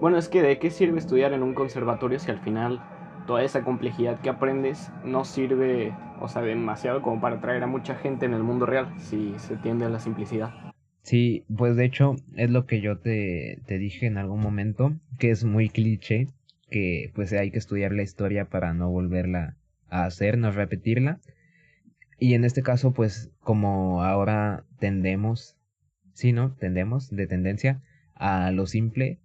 Bueno, 0.01 0.19
es 0.19 0.29
que 0.29 0.43
de 0.43 0.59
qué 0.59 0.71
sirve 0.71 0.99
estudiar 0.99 1.33
en 1.33 1.43
un 1.43 1.55
conservatorio 1.55 2.19
si 2.19 2.31
al 2.31 2.41
final 2.41 2.81
toda 3.33 3.45
esa 3.45 3.65
complejidad 3.65 4.21
que 4.21 4.29
aprendes 4.29 4.91
no 5.07 5.25
sirve, 5.25 5.95
o 6.21 6.29
sea, 6.29 6.43
demasiado 6.43 7.01
como 7.01 7.19
para 7.19 7.37
atraer 7.37 7.63
a 7.63 7.67
mucha 7.67 7.95
gente 7.95 8.27
en 8.27 8.35
el 8.35 8.43
mundo 8.43 8.67
real, 8.67 8.93
si 8.99 9.33
se 9.39 9.57
tiende 9.57 9.87
a 9.87 9.89
la 9.89 10.01
simplicidad. 10.01 10.53
Sí, 11.01 11.47
pues 11.57 11.75
de 11.75 11.87
hecho 11.87 12.17
es 12.37 12.51
lo 12.51 12.67
que 12.67 12.83
yo 12.83 12.99
te, 12.99 13.63
te 13.65 13.79
dije 13.79 14.05
en 14.05 14.19
algún 14.19 14.43
momento, 14.43 14.93
que 15.19 15.31
es 15.31 15.45
muy 15.45 15.71
cliché, 15.71 16.27
que 16.69 17.11
pues 17.15 17.33
hay 17.33 17.51
que 17.51 17.57
estudiar 17.57 17.93
la 17.93 18.03
historia 18.03 18.51
para 18.51 18.75
no 18.75 18.91
volverla 18.91 19.57
a 19.89 20.05
hacer, 20.05 20.37
no 20.37 20.51
repetirla. 20.51 21.19
Y 22.19 22.35
en 22.35 22.45
este 22.45 22.63
caso, 22.63 22.93
pues 22.93 23.31
como 23.41 24.05
ahora 24.05 24.67
tendemos, 24.79 25.57
sí, 26.13 26.35
¿no? 26.35 26.55
Tendemos 26.57 27.09
de 27.09 27.27
tendencia 27.27 27.81
a 28.15 28.51
lo 28.51 28.67
simple, 28.67 29.21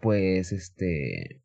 pues 0.00 0.50
este, 0.50 1.42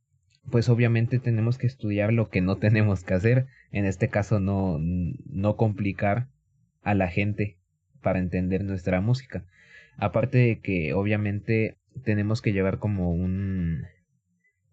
pues 0.49 0.69
obviamente 0.69 1.19
tenemos 1.19 1.57
que 1.57 1.67
estudiar 1.67 2.13
lo 2.13 2.29
que 2.29 2.41
no 2.41 2.57
tenemos 2.57 3.03
que 3.03 3.13
hacer. 3.13 3.47
En 3.71 3.85
este 3.85 4.09
caso, 4.09 4.39
no, 4.39 4.77
no 4.79 5.55
complicar 5.55 6.27
a 6.81 6.93
la 6.93 7.07
gente 7.07 7.57
para 8.01 8.19
entender 8.19 8.63
nuestra 8.63 9.01
música. 9.01 9.45
Aparte 9.97 10.37
de 10.39 10.59
que 10.59 10.93
obviamente 10.93 11.77
tenemos 12.03 12.41
que 12.41 12.53
llevar 12.53 12.79
como 12.79 13.11
un, 13.11 13.85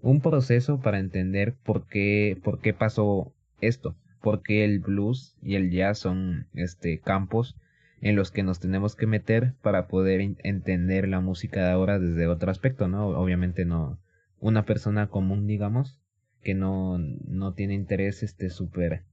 un 0.00 0.20
proceso 0.20 0.80
para 0.80 0.98
entender 0.98 1.54
por 1.62 1.87
qué, 1.87 2.38
por 2.42 2.60
qué 2.60 2.72
pasó 2.72 3.34
esto, 3.60 3.96
porque 4.22 4.64
el 4.64 4.80
blues 4.80 5.37
y 5.42 5.56
el 5.56 5.70
jazz 5.70 5.98
son 5.98 6.46
este 6.54 6.98
campos 6.98 7.56
en 8.00 8.16
los 8.16 8.30
que 8.30 8.42
nos 8.44 8.60
tenemos 8.60 8.94
que 8.94 9.06
meter 9.06 9.54
para 9.60 9.88
poder 9.88 10.20
entender 10.44 11.08
la 11.08 11.20
música 11.20 11.64
de 11.64 11.70
ahora 11.70 11.98
desde 11.98 12.28
otro 12.28 12.50
aspecto, 12.50 12.87
¿no? 12.87 13.08
Obviamente 13.08 13.64
no 13.64 13.98
una 14.40 14.64
persona 14.64 15.09
común, 15.09 15.47
digamos, 15.47 16.00
que 16.42 16.54
no, 16.54 16.99
no 16.99 17.54
tiene 17.54 17.75
interés 17.75 18.23
este 18.23 18.50
súper 18.50 19.04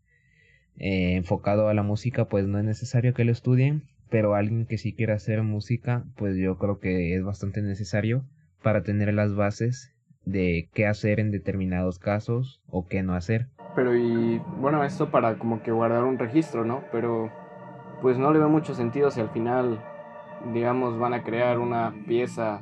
eh, 0.77 1.15
enfocado 1.15 1.70
a 1.70 1.74
la 1.74 1.84
música, 1.84 2.25
pues 2.25 2.48
no 2.48 2.60
es 2.60 2.65
necesario 2.65 3.13
que 3.13 3.25
lo 3.25 3.32
estudien, 3.32 3.84
pero 4.10 4.36
alguien 4.36 4.65
que 4.65 4.77
sí 4.77 4.94
quiera 4.94 5.15
hacer 5.15 5.41
música, 5.41 6.03
pues 6.15 6.38
yo 6.38 6.58
creo 6.58 6.79
que 6.79 7.15
es 7.15 7.24
bastante 7.24 7.62
necesario 7.62 8.24
para 8.62 8.84
tener 8.84 9.13
las 9.13 9.36
bases 9.36 9.94
de 10.25 10.70
qué 10.74 10.88
hacer 10.88 11.20
en 11.20 11.32
determinados 11.32 12.00
casos 12.00 12.62
o 12.67 12.88
qué 12.88 13.03
no 13.03 13.13
hacer. 13.13 13.48
Pero 13.75 13.96
y 13.96 14.39
bueno, 14.60 14.84
esto 14.84 15.12
para 15.12 15.38
como 15.38 15.62
que 15.62 15.72
guardar 15.72 16.03
un 16.03 16.17
registro, 16.17 16.65
¿no? 16.65 16.84
Pero 16.91 17.32
pues 18.01 18.17
no 18.17 18.32
le 18.32 18.39
veo 18.39 18.50
mucho 18.50 18.74
sentido 18.74 19.12
si 19.12 19.20
al 19.20 19.29
final, 19.29 19.79
digamos, 20.53 20.98
van 21.00 21.13
a 21.13 21.24
crear 21.24 21.60
una 21.60 21.94
pieza 22.08 22.62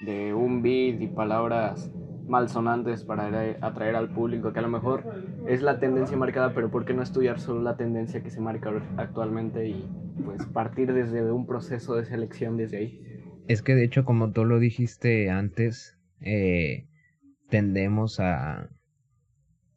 de 0.00 0.34
un 0.34 0.62
beat 0.62 1.00
y 1.00 1.06
palabras 1.06 1.90
malsonantes 2.26 3.04
para 3.04 3.56
atraer 3.60 3.96
al 3.96 4.08
público, 4.10 4.52
que 4.52 4.60
a 4.60 4.62
lo 4.62 4.68
mejor 4.68 5.04
es 5.46 5.62
la 5.62 5.80
tendencia 5.80 6.16
marcada, 6.16 6.54
pero 6.54 6.70
¿por 6.70 6.84
qué 6.84 6.94
no 6.94 7.02
estudiar 7.02 7.40
solo 7.40 7.60
la 7.60 7.76
tendencia 7.76 8.22
que 8.22 8.30
se 8.30 8.40
marca 8.40 8.70
actualmente 8.96 9.68
y 9.68 9.84
pues 10.24 10.46
partir 10.46 10.92
desde 10.92 11.30
un 11.30 11.46
proceso 11.46 11.94
de 11.96 12.04
selección 12.04 12.56
desde 12.56 12.76
ahí? 12.78 13.00
Es 13.48 13.62
que 13.62 13.74
de 13.74 13.84
hecho, 13.84 14.04
como 14.04 14.30
tú 14.30 14.44
lo 14.44 14.60
dijiste 14.60 15.28
antes, 15.28 15.98
eh, 16.20 16.86
tendemos 17.48 18.20
a, 18.20 18.70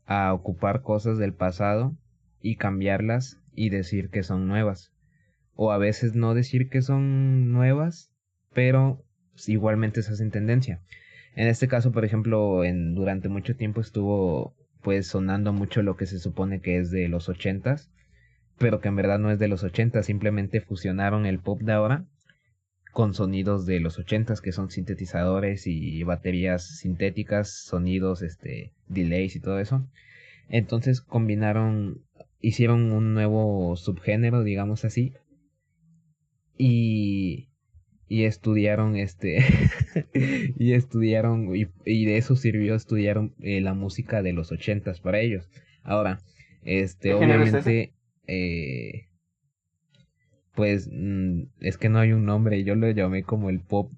a 0.05 0.33
ocupar 0.33 0.83
cosas 0.83 1.17
del 1.17 1.33
pasado 1.33 1.95
y 2.39 2.57
cambiarlas 2.57 3.41
y 3.55 3.69
decir 3.69 4.09
que 4.09 4.21
son 4.21 4.47
nuevas. 4.47 4.93
O 5.55 5.71
a 5.71 5.77
veces 5.77 6.13
no 6.13 6.33
decir 6.33 6.69
que 6.69 6.81
son 6.81 7.51
nuevas, 7.51 8.11
pero 8.53 9.03
igualmente 9.47 10.01
se 10.01 10.13
hacen 10.13 10.31
tendencia. 10.31 10.81
En 11.35 11.47
este 11.47 11.67
caso, 11.67 11.91
por 11.91 12.05
ejemplo, 12.05 12.63
en, 12.63 12.95
durante 12.95 13.29
mucho 13.29 13.55
tiempo 13.55 13.81
estuvo 13.81 14.53
pues 14.81 15.07
sonando 15.07 15.53
mucho 15.53 15.81
lo 15.81 15.95
que 15.95 16.05
se 16.05 16.19
supone 16.19 16.59
que 16.59 16.77
es 16.77 16.91
de 16.91 17.07
los 17.07 17.29
ochentas, 17.29 17.89
pero 18.57 18.81
que 18.81 18.89
en 18.89 18.95
verdad 18.95 19.19
no 19.19 19.31
es 19.31 19.39
de 19.39 19.47
los 19.47 19.63
ochentas, 19.63 20.05
simplemente 20.05 20.61
fusionaron 20.61 21.25
el 21.25 21.39
pop 21.39 21.61
de 21.61 21.71
ahora 21.71 22.05
con 22.91 23.15
sonidos 23.15 23.65
de 23.65 23.79
los 23.79 23.97
ochentas 23.97 24.39
que 24.39 24.51
son 24.51 24.69
sintetizadores 24.69 25.65
y 25.65 26.03
baterías 26.03 26.77
sintéticas, 26.77 27.49
sonidos, 27.49 28.21
este, 28.21 28.71
delays 28.87 29.35
y 29.35 29.39
todo 29.39 29.59
eso. 29.59 29.87
Entonces 30.47 31.01
combinaron, 31.01 32.03
hicieron 32.39 32.91
un 32.91 33.15
nuevo 33.15 33.75
subgénero, 33.77 34.43
digamos 34.43 34.85
así, 34.85 35.13
y, 36.57 37.49
y 38.13 38.25
estudiaron 38.25 38.95
este, 38.95 39.39
y 40.59 40.73
estudiaron, 40.73 41.49
y, 41.55 41.65
de 42.05 42.17
eso 42.17 42.35
sirvió, 42.35 42.75
estudiaron 42.75 43.33
eh, 43.41 43.59
la 43.59 43.73
música 43.73 44.21
de 44.21 44.33
los 44.33 44.51
ochentas 44.51 44.99
para 44.99 45.19
ellos. 45.19 45.49
Ahora, 45.81 46.19
este, 46.61 47.15
obviamente, 47.15 47.91
eh, 48.27 49.07
pues 50.53 50.91
mm, 50.93 51.45
es 51.59 51.79
que 51.79 51.89
no 51.89 51.97
hay 51.97 52.11
un 52.11 52.23
nombre, 52.23 52.63
yo 52.63 52.75
lo 52.75 52.87
llamé 52.91 53.23
como 53.23 53.49
el 53.49 53.61
pop 53.61 53.91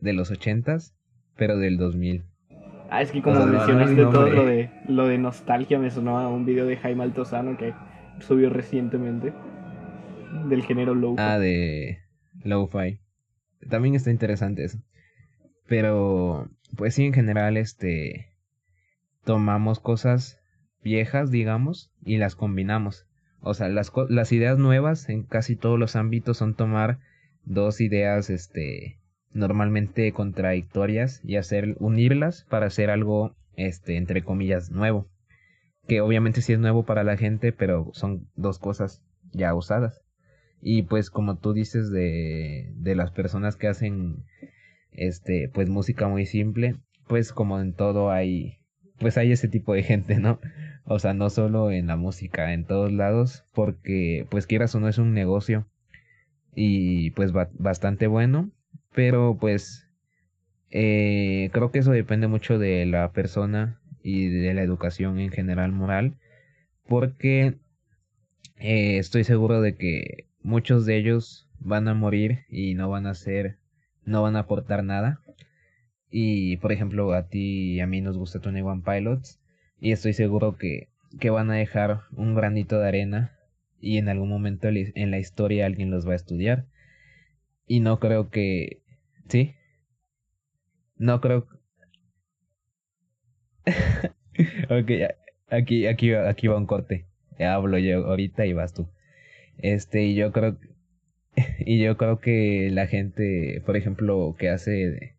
de 0.00 0.14
los 0.14 0.30
ochentas, 0.30 0.94
pero 1.36 1.58
del 1.58 1.76
2000. 1.76 2.22
Ah, 2.88 3.02
es 3.02 3.12
que 3.12 3.20
como 3.20 3.44
mencionaste 3.44 3.96
todo 3.96 4.30
lo 4.30 4.46
de, 4.46 4.70
lo 4.88 5.08
de 5.08 5.18
nostalgia, 5.18 5.78
me 5.78 5.90
sonó 5.90 6.18
a 6.18 6.28
un 6.28 6.46
video 6.46 6.64
de 6.64 6.78
Jaime 6.78 7.02
Altozano 7.02 7.58
que 7.58 7.74
subió 8.20 8.48
recientemente, 8.48 9.34
del 10.48 10.62
género 10.62 10.94
low-fi. 10.94 11.22
Ah, 11.22 11.38
de 11.38 11.98
low-fi. 12.42 12.98
También 13.68 13.94
está 13.94 14.10
interesante 14.10 14.64
eso. 14.64 14.78
Pero, 15.66 16.48
pues 16.76 16.94
sí, 16.94 17.04
en 17.04 17.12
general, 17.12 17.56
este, 17.56 18.28
tomamos 19.24 19.80
cosas 19.80 20.38
viejas, 20.82 21.30
digamos, 21.30 21.90
y 22.04 22.18
las 22.18 22.36
combinamos. 22.36 23.06
O 23.40 23.54
sea, 23.54 23.68
las, 23.68 23.92
las 24.08 24.32
ideas 24.32 24.58
nuevas 24.58 25.08
en 25.08 25.24
casi 25.24 25.56
todos 25.56 25.78
los 25.78 25.96
ámbitos 25.96 26.38
son 26.38 26.54
tomar 26.54 26.98
dos 27.44 27.80
ideas, 27.80 28.30
este, 28.30 28.98
normalmente 29.32 30.12
contradictorias 30.12 31.20
y 31.24 31.36
hacer, 31.36 31.76
unirlas 31.80 32.44
para 32.48 32.66
hacer 32.66 32.90
algo, 32.90 33.34
este, 33.56 33.96
entre 33.96 34.22
comillas, 34.22 34.70
nuevo. 34.70 35.08
Que 35.88 36.00
obviamente 36.00 36.40
sí 36.40 36.52
es 36.52 36.58
nuevo 36.58 36.84
para 36.84 37.04
la 37.04 37.16
gente, 37.16 37.52
pero 37.52 37.90
son 37.92 38.28
dos 38.34 38.58
cosas 38.58 39.02
ya 39.32 39.54
usadas. 39.54 40.05
Y 40.60 40.82
pues 40.82 41.10
como 41.10 41.38
tú 41.38 41.52
dices 41.52 41.90
de, 41.90 42.72
de 42.76 42.94
las 42.94 43.10
personas 43.10 43.56
que 43.56 43.68
hacen, 43.68 44.24
este, 44.92 45.48
pues 45.52 45.68
música 45.68 46.08
muy 46.08 46.26
simple, 46.26 46.76
pues 47.06 47.32
como 47.32 47.60
en 47.60 47.72
todo 47.72 48.10
hay, 48.10 48.58
pues 48.98 49.16
hay 49.18 49.32
ese 49.32 49.48
tipo 49.48 49.74
de 49.74 49.82
gente, 49.82 50.18
¿no? 50.18 50.40
O 50.84 50.98
sea, 50.98 51.14
no 51.14 51.30
solo 51.30 51.70
en 51.70 51.88
la 51.88 51.96
música, 51.96 52.52
en 52.52 52.64
todos 52.64 52.92
lados, 52.92 53.44
porque 53.54 54.26
pues 54.30 54.46
quieras 54.46 54.74
o 54.74 54.80
no 54.80 54.88
es 54.88 54.98
un 54.98 55.14
negocio 55.14 55.66
y 56.54 57.10
pues 57.10 57.32
bastante 57.32 58.06
bueno, 58.06 58.50
pero 58.94 59.36
pues 59.38 59.88
eh, 60.70 61.50
creo 61.52 61.70
que 61.70 61.80
eso 61.80 61.92
depende 61.92 62.28
mucho 62.28 62.58
de 62.58 62.86
la 62.86 63.12
persona 63.12 63.80
y 64.02 64.28
de 64.28 64.54
la 64.54 64.62
educación 64.62 65.18
en 65.18 65.30
general 65.30 65.72
moral, 65.72 66.18
porque 66.88 67.58
eh, 68.58 68.98
estoy 68.98 69.24
seguro 69.24 69.60
de 69.60 69.76
que 69.76 70.25
muchos 70.46 70.86
de 70.86 70.96
ellos 70.96 71.48
van 71.58 71.88
a 71.88 71.94
morir 71.94 72.46
y 72.48 72.74
no 72.74 72.88
van 72.88 73.06
a 73.06 73.14
ser, 73.14 73.58
no 74.04 74.22
van 74.22 74.36
a 74.36 74.40
aportar 74.40 74.84
nada 74.84 75.20
Y 76.08 76.58
por 76.58 76.70
ejemplo, 76.70 77.12
a 77.12 77.28
ti 77.28 77.74
y 77.74 77.80
a 77.80 77.86
mí 77.88 78.00
nos 78.00 78.16
gusta 78.16 78.40
Tony 78.40 78.60
One 78.62 78.82
Pilots. 78.84 79.40
Y 79.80 79.90
estoy 79.92 80.12
seguro 80.12 80.56
que, 80.56 80.88
que 81.18 81.30
van 81.30 81.50
a 81.50 81.56
dejar 81.56 82.02
un 82.12 82.34
granito 82.36 82.78
de 82.78 82.88
arena. 82.88 83.36
Y 83.80 83.98
en 83.98 84.08
algún 84.08 84.28
momento 84.28 84.68
en 84.68 85.10
la 85.10 85.18
historia 85.18 85.66
alguien 85.66 85.90
los 85.90 86.06
va 86.08 86.12
a 86.12 86.16
estudiar. 86.16 86.66
Y 87.66 87.80
no 87.80 87.98
creo 87.98 88.30
que. 88.30 88.82
¿Sí? 89.28 89.54
No 90.96 91.20
creo. 91.20 91.48
ok, 94.70 94.90
aquí, 95.50 95.86
aquí, 95.86 96.14
aquí 96.14 96.46
va 96.46 96.56
un 96.56 96.66
corte. 96.66 97.06
Hablo 97.40 97.78
yo 97.78 98.06
ahorita 98.06 98.46
y 98.46 98.52
vas 98.52 98.72
tú. 98.72 98.88
Este, 99.58 100.04
y 100.04 100.14
yo 100.14 100.32
creo 100.32 100.56
y 101.58 101.82
yo 101.82 101.96
creo 101.96 102.18
que 102.18 102.70
la 102.72 102.86
gente, 102.86 103.62
por 103.66 103.76
ejemplo, 103.76 104.34
que 104.38 104.48
hace 104.48 105.16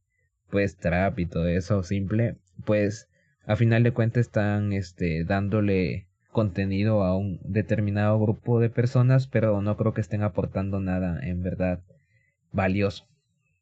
pues 0.50 0.77
trap 0.77 1.20
y 1.20 1.25
todo 1.25 1.48
eso 1.48 1.84
simple, 1.84 2.36
pues 2.65 3.10
a 3.46 3.56
final 3.56 3.84
de 3.84 3.91
cuentas 3.91 4.22
están 4.22 4.74
este 4.74 5.24
dándole 5.24 6.08
contenido 6.32 7.03
a 7.03 7.17
un 7.17 7.39
determinado 7.44 8.20
grupo 8.20 8.60
de 8.60 8.70
personas, 8.70 9.27
pero 9.27 9.62
no 9.62 9.77
creo 9.77 9.94
que 9.94 10.01
estén 10.01 10.24
aportando 10.24 10.79
nada 10.79 11.20
en 11.22 11.41
verdad 11.44 11.82
valioso 12.51 13.08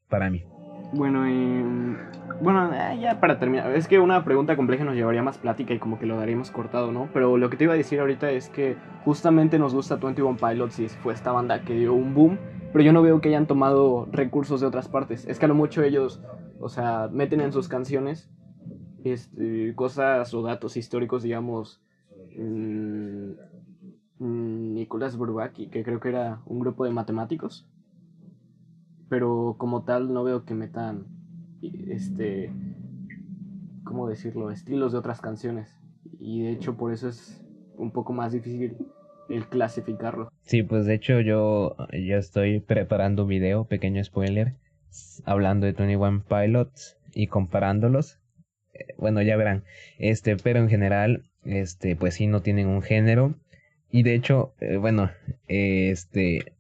para 0.10 0.30
mí. 0.30 0.44
Bueno, 0.94 1.28
y, 1.30 1.64
bueno, 2.42 2.72
eh, 2.74 3.00
ya 3.00 3.20
para 3.20 3.40
terminar, 3.40 3.76
es 3.76 3.88
que 3.88 4.00
una 4.00 4.24
pregunta 4.24 4.56
compleja 4.56 4.84
nos 4.84 4.96
llevaría 4.96 5.24
más 5.24 5.38
plática 5.38 5.74
y 5.74 5.80
como 5.80 6.00
que 6.00 6.06
lo 6.06 6.18
daríamos 6.18 6.52
cortado, 6.52 6.92
¿no? 6.92 7.10
Pero 7.14 7.38
lo 7.38 7.50
que 7.50 7.58
te 7.58 7.64
iba 7.66 7.74
a 7.74 7.78
decir 7.78 8.00
ahorita 8.00 8.32
es 8.32 8.50
que 8.50 8.78
justamente 9.04 9.60
nos 9.60 9.74
gusta 9.74 9.96
21 9.96 10.38
Pilots 10.38 10.80
y 10.80 10.90
fue 10.90 11.14
esta 11.14 11.32
banda 11.32 11.62
que 11.62 11.74
dio 11.74 11.94
un 11.94 12.14
boom, 12.14 12.38
pero 12.72 12.84
yo 12.84 12.94
no 12.94 13.02
veo 13.02 13.22
que 13.22 13.30
hayan 13.30 13.48
tomado 13.48 14.08
recursos 14.12 14.62
de 14.62 14.68
otras 14.68 14.88
partes. 14.88 15.26
Es 15.28 15.40
que 15.40 15.46
a 15.46 15.48
lo 15.48 15.56
mucho 15.56 15.84
ellos, 15.84 16.22
o 16.60 16.70
sea, 16.70 17.10
meten 17.12 17.42
en 17.42 17.52
sus 17.52 17.68
canciones 17.68 18.30
este, 19.04 19.74
cosas 19.76 20.34
o 20.34 20.42
datos 20.42 20.78
históricos, 20.78 21.24
digamos, 21.24 21.82
mmm, 22.38 23.34
Nicolás 24.20 25.18
Bourbaki, 25.18 25.68
que 25.68 25.84
creo 25.84 26.00
que 26.00 26.10
era 26.10 26.42
un 26.46 26.60
grupo 26.60 26.86
de 26.86 26.92
matemáticos 26.92 27.68
pero 29.10 29.56
como 29.58 29.84
tal 29.84 30.14
no 30.14 30.24
veo 30.24 30.46
que 30.46 30.54
metan 30.54 31.06
este 31.88 32.52
cómo 33.84 34.08
decirlo 34.10 34.52
estilos 34.52 34.92
de 34.92 34.98
otras 34.98 35.22
canciones. 35.22 35.80
Y 36.20 36.44
de 36.44 36.52
hecho 36.52 36.76
por 36.76 36.92
eso 36.92 37.08
es 37.08 37.44
un 37.78 37.92
poco 37.92 38.14
más 38.14 38.32
difícil 38.32 38.78
el 39.30 39.48
clasificarlo. 39.48 40.30
Sí 40.42 40.64
pues 40.64 40.86
de 40.86 40.96
hecho 40.96 41.22
yo 41.22 41.76
ya 41.92 42.18
estoy 42.18 42.60
preparando 42.60 43.24
un 43.24 43.30
video 43.30 43.66
pequeño 43.66 44.04
spoiler 44.04 44.56
hablando 45.26 45.66
de 45.66 45.74
21 45.74 46.24
Pilots 46.28 46.98
y 47.14 47.28
comparándolos. 47.28 48.20
Eh, 48.74 48.94
bueno 48.98 49.22
ya 49.22 49.38
verán. 49.38 49.64
Este 49.98 50.36
pero 50.38 50.60
en 50.60 50.70
general 50.70 51.24
este 51.44 51.96
pues 51.96 52.16
sí 52.16 52.28
no 52.28 52.42
tienen 52.42 52.68
un 52.68 52.82
género. 52.82 53.36
Y 53.92 54.04
de 54.04 54.16
hecho 54.16 54.54
eh, 54.60 54.78
bueno 54.78 55.12
este 55.48 56.54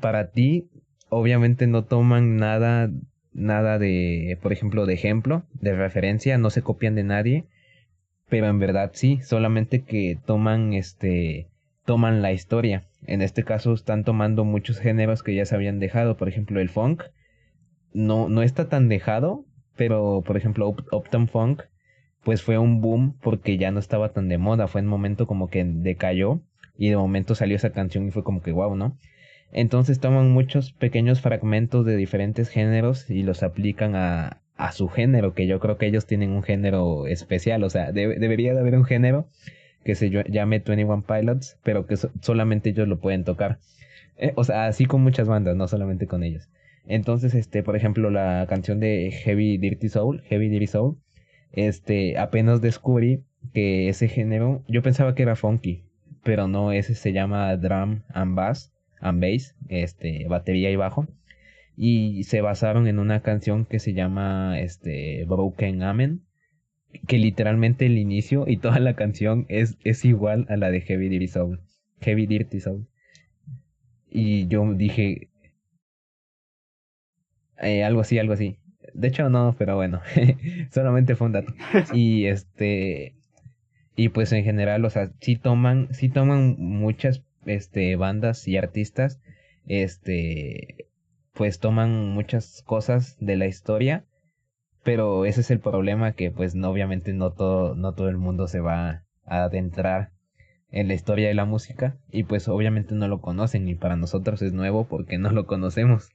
para 0.00 0.30
ti 0.30 0.68
obviamente 1.12 1.66
no 1.66 1.84
toman 1.84 2.38
nada, 2.38 2.90
nada 3.34 3.78
de, 3.78 4.38
por 4.40 4.50
ejemplo, 4.50 4.86
de 4.86 4.94
ejemplo, 4.94 5.42
de 5.52 5.76
referencia, 5.76 6.38
no 6.38 6.48
se 6.48 6.62
copian 6.62 6.94
de 6.94 7.02
nadie, 7.02 7.44
pero 8.30 8.46
en 8.46 8.58
verdad 8.58 8.92
sí, 8.94 9.20
solamente 9.22 9.82
que 9.82 10.18
toman 10.24 10.72
este, 10.72 11.48
toman 11.84 12.22
la 12.22 12.32
historia. 12.32 12.84
En 13.06 13.20
este 13.20 13.44
caso 13.44 13.74
están 13.74 14.04
tomando 14.04 14.46
muchos 14.46 14.78
géneros 14.78 15.22
que 15.22 15.34
ya 15.34 15.44
se 15.44 15.54
habían 15.54 15.80
dejado, 15.80 16.16
por 16.16 16.30
ejemplo, 16.30 16.60
el 16.60 16.70
funk 16.70 17.02
no, 17.92 18.30
no 18.30 18.42
está 18.42 18.70
tan 18.70 18.88
dejado, 18.88 19.44
pero 19.76 20.22
por 20.24 20.38
ejemplo, 20.38 20.74
Uptown 20.92 21.28
Funk, 21.28 21.64
pues 22.24 22.42
fue 22.42 22.56
un 22.56 22.80
boom 22.80 23.18
porque 23.20 23.58
ya 23.58 23.70
no 23.70 23.80
estaba 23.80 24.14
tan 24.14 24.30
de 24.30 24.38
moda, 24.38 24.66
fue 24.66 24.80
en 24.80 24.86
momento 24.86 25.26
como 25.26 25.50
que 25.50 25.62
decayó 25.62 26.40
y 26.78 26.88
de 26.88 26.96
momento 26.96 27.34
salió 27.34 27.56
esa 27.56 27.70
canción 27.70 28.08
y 28.08 28.12
fue 28.12 28.24
como 28.24 28.40
que 28.40 28.52
wow, 28.52 28.74
¿no? 28.76 28.96
Entonces 29.52 30.00
toman 30.00 30.30
muchos 30.30 30.72
pequeños 30.72 31.20
fragmentos 31.20 31.84
de 31.84 31.96
diferentes 31.96 32.48
géneros 32.48 33.10
y 33.10 33.22
los 33.22 33.42
aplican 33.42 33.94
a, 33.94 34.40
a 34.56 34.72
su 34.72 34.88
género, 34.88 35.34
que 35.34 35.46
yo 35.46 35.60
creo 35.60 35.76
que 35.76 35.86
ellos 35.86 36.06
tienen 36.06 36.30
un 36.30 36.42
género 36.42 37.06
especial, 37.06 37.62
o 37.64 37.70
sea, 37.70 37.92
debería 37.92 38.54
de 38.54 38.60
haber 38.60 38.76
un 38.76 38.84
género 38.84 39.26
que 39.84 39.94
se 39.94 40.10
llame 40.10 40.60
21 40.60 41.04
Pilots, 41.06 41.58
pero 41.62 41.86
que 41.86 41.96
solamente 42.20 42.70
ellos 42.70 42.88
lo 42.88 43.00
pueden 43.00 43.24
tocar. 43.24 43.58
Eh, 44.16 44.32
o 44.36 44.44
sea, 44.44 44.66
así 44.66 44.86
con 44.86 45.02
muchas 45.02 45.26
bandas, 45.28 45.56
no 45.56 45.66
solamente 45.68 46.06
con 46.06 46.22
ellos. 46.22 46.48
Entonces, 46.86 47.34
este, 47.34 47.62
por 47.62 47.76
ejemplo, 47.76 48.10
la 48.10 48.46
canción 48.48 48.80
de 48.80 49.10
Heavy 49.10 49.58
Dirty 49.58 49.88
Soul, 49.88 50.22
Heavy 50.22 50.48
Dirty 50.48 50.66
Soul, 50.66 50.96
este, 51.52 52.18
apenas 52.18 52.60
descubrí 52.60 53.24
que 53.52 53.88
ese 53.88 54.08
género, 54.08 54.62
yo 54.68 54.82
pensaba 54.82 55.14
que 55.14 55.22
era 55.22 55.36
funky, 55.36 55.82
pero 56.22 56.48
no, 56.48 56.72
ese 56.72 56.94
se 56.94 57.12
llama 57.12 57.56
drum 57.56 58.02
and 58.14 58.36
bass 58.36 58.72
and 59.02 59.20
bass, 59.20 59.56
este, 59.68 60.26
batería 60.28 60.70
y 60.70 60.76
bajo. 60.76 61.06
Y 61.76 62.24
se 62.24 62.40
basaron 62.40 62.86
en 62.86 62.98
una 62.98 63.22
canción 63.22 63.64
que 63.64 63.78
se 63.78 63.94
llama 63.94 64.60
este, 64.60 65.24
Broken 65.26 65.82
Amen, 65.82 66.22
que 67.06 67.18
literalmente 67.18 67.86
el 67.86 67.98
inicio 67.98 68.44
y 68.46 68.58
toda 68.58 68.78
la 68.78 68.94
canción 68.94 69.46
es, 69.48 69.76
es 69.84 70.04
igual 70.04 70.46
a 70.48 70.56
la 70.56 70.70
de 70.70 70.80
Heavy 70.80 71.08
Dirty 71.08 71.28
Soul. 71.28 71.60
Heavy 72.00 72.26
Dirty 72.26 72.60
Soul. 72.60 72.86
Y 74.10 74.46
yo 74.48 74.74
dije, 74.74 75.30
eh, 77.58 77.84
algo 77.84 78.00
así, 78.02 78.18
algo 78.18 78.34
así. 78.34 78.58
De 78.94 79.08
hecho 79.08 79.30
no, 79.30 79.54
pero 79.58 79.76
bueno, 79.76 80.02
solamente 80.70 81.16
fue 81.16 81.28
un 81.28 81.32
dato. 81.32 81.54
Y 81.94 82.26
este 82.26 83.14
y 83.94 84.08
pues 84.08 84.32
en 84.32 84.44
general, 84.44 84.84
o 84.84 84.90
sea, 84.90 85.10
sí 85.20 85.36
toman, 85.36 85.88
sí 85.92 86.08
toman 86.08 86.56
muchas 86.58 87.22
este, 87.46 87.96
bandas 87.96 88.46
y 88.48 88.56
artistas, 88.56 89.20
este, 89.66 90.88
pues 91.34 91.58
toman 91.58 92.08
muchas 92.10 92.62
cosas 92.62 93.16
de 93.20 93.36
la 93.36 93.46
historia, 93.46 94.04
pero 94.82 95.24
ese 95.24 95.40
es 95.40 95.50
el 95.50 95.60
problema 95.60 96.12
que 96.12 96.30
pues 96.30 96.54
no, 96.54 96.70
obviamente 96.70 97.12
no 97.12 97.32
todo, 97.32 97.74
no 97.74 97.94
todo 97.94 98.08
el 98.08 98.18
mundo 98.18 98.48
se 98.48 98.60
va 98.60 99.04
a 99.24 99.44
adentrar 99.44 100.10
en 100.70 100.88
la 100.88 100.94
historia 100.94 101.28
de 101.28 101.34
la 101.34 101.44
música 101.44 101.96
y 102.10 102.24
pues 102.24 102.48
obviamente 102.48 102.94
no 102.94 103.06
lo 103.06 103.20
conocen 103.20 103.68
y 103.68 103.74
para 103.74 103.96
nosotros 103.96 104.42
es 104.42 104.52
nuevo 104.52 104.86
porque 104.86 105.18
no 105.18 105.30
lo 105.30 105.46
conocemos. 105.46 106.10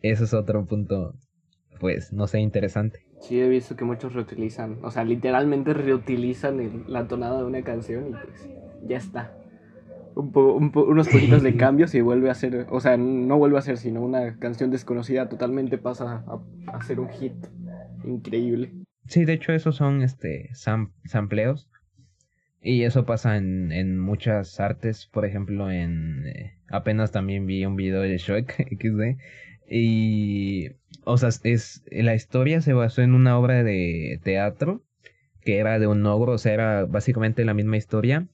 Eso 0.00 0.24
es 0.24 0.34
otro 0.34 0.66
punto, 0.66 1.14
pues, 1.80 2.12
no 2.12 2.26
sé, 2.26 2.40
interesante. 2.40 3.00
Sí, 3.20 3.40
he 3.40 3.48
visto 3.48 3.76
que 3.76 3.84
muchos 3.84 4.12
reutilizan, 4.12 4.78
o 4.82 4.90
sea, 4.90 5.04
literalmente 5.04 5.72
reutilizan 5.72 6.84
la 6.86 7.08
tonada 7.08 7.38
de 7.38 7.44
una 7.44 7.62
canción 7.62 8.08
y 8.08 8.12
pues 8.12 8.48
ya 8.86 8.98
está 8.98 9.32
unos 10.16 11.08
poquitos 11.08 11.42
de 11.42 11.56
cambios 11.58 11.94
y 11.94 12.00
vuelve 12.00 12.30
a 12.30 12.34
ser, 12.34 12.66
o 12.70 12.80
sea, 12.80 12.96
no 12.96 13.36
vuelve 13.38 13.58
a 13.58 13.62
ser, 13.62 13.76
sino 13.76 14.00
una 14.00 14.38
canción 14.38 14.70
desconocida 14.70 15.28
totalmente 15.28 15.78
pasa 15.78 16.24
a, 16.66 16.82
ser 16.82 17.00
un 17.00 17.10
hit 17.10 17.34
increíble. 18.04 18.72
Sí, 19.06 19.24
de 19.24 19.34
hecho 19.34 19.52
esos 19.52 19.76
son 19.76 20.02
este 20.02 20.50
sampleos. 21.04 21.68
Y 22.62 22.82
eso 22.82 23.06
pasa 23.06 23.36
en, 23.36 23.70
en 23.70 23.96
muchas 23.96 24.58
artes, 24.58 25.06
por 25.06 25.24
ejemplo, 25.24 25.70
en 25.70 26.26
eh, 26.26 26.58
apenas 26.68 27.12
también 27.12 27.46
vi 27.46 27.64
un 27.64 27.76
video 27.76 28.00
de 28.00 28.16
Shrek 28.18 28.56
XD 28.80 29.20
y 29.68 30.70
o 31.04 31.16
sea, 31.16 31.28
es 31.44 31.84
la 31.90 32.14
historia 32.14 32.60
se 32.60 32.72
basó 32.72 33.02
en 33.02 33.14
una 33.14 33.38
obra 33.38 33.62
de 33.62 34.18
teatro 34.24 34.82
que 35.42 35.58
era 35.58 35.78
de 35.78 35.86
un 35.86 36.04
ogro, 36.06 36.32
o 36.32 36.38
sea, 36.38 36.54
era 36.54 36.84
básicamente 36.86 37.44
la 37.44 37.54
misma 37.54 37.76
historia, 37.76 38.26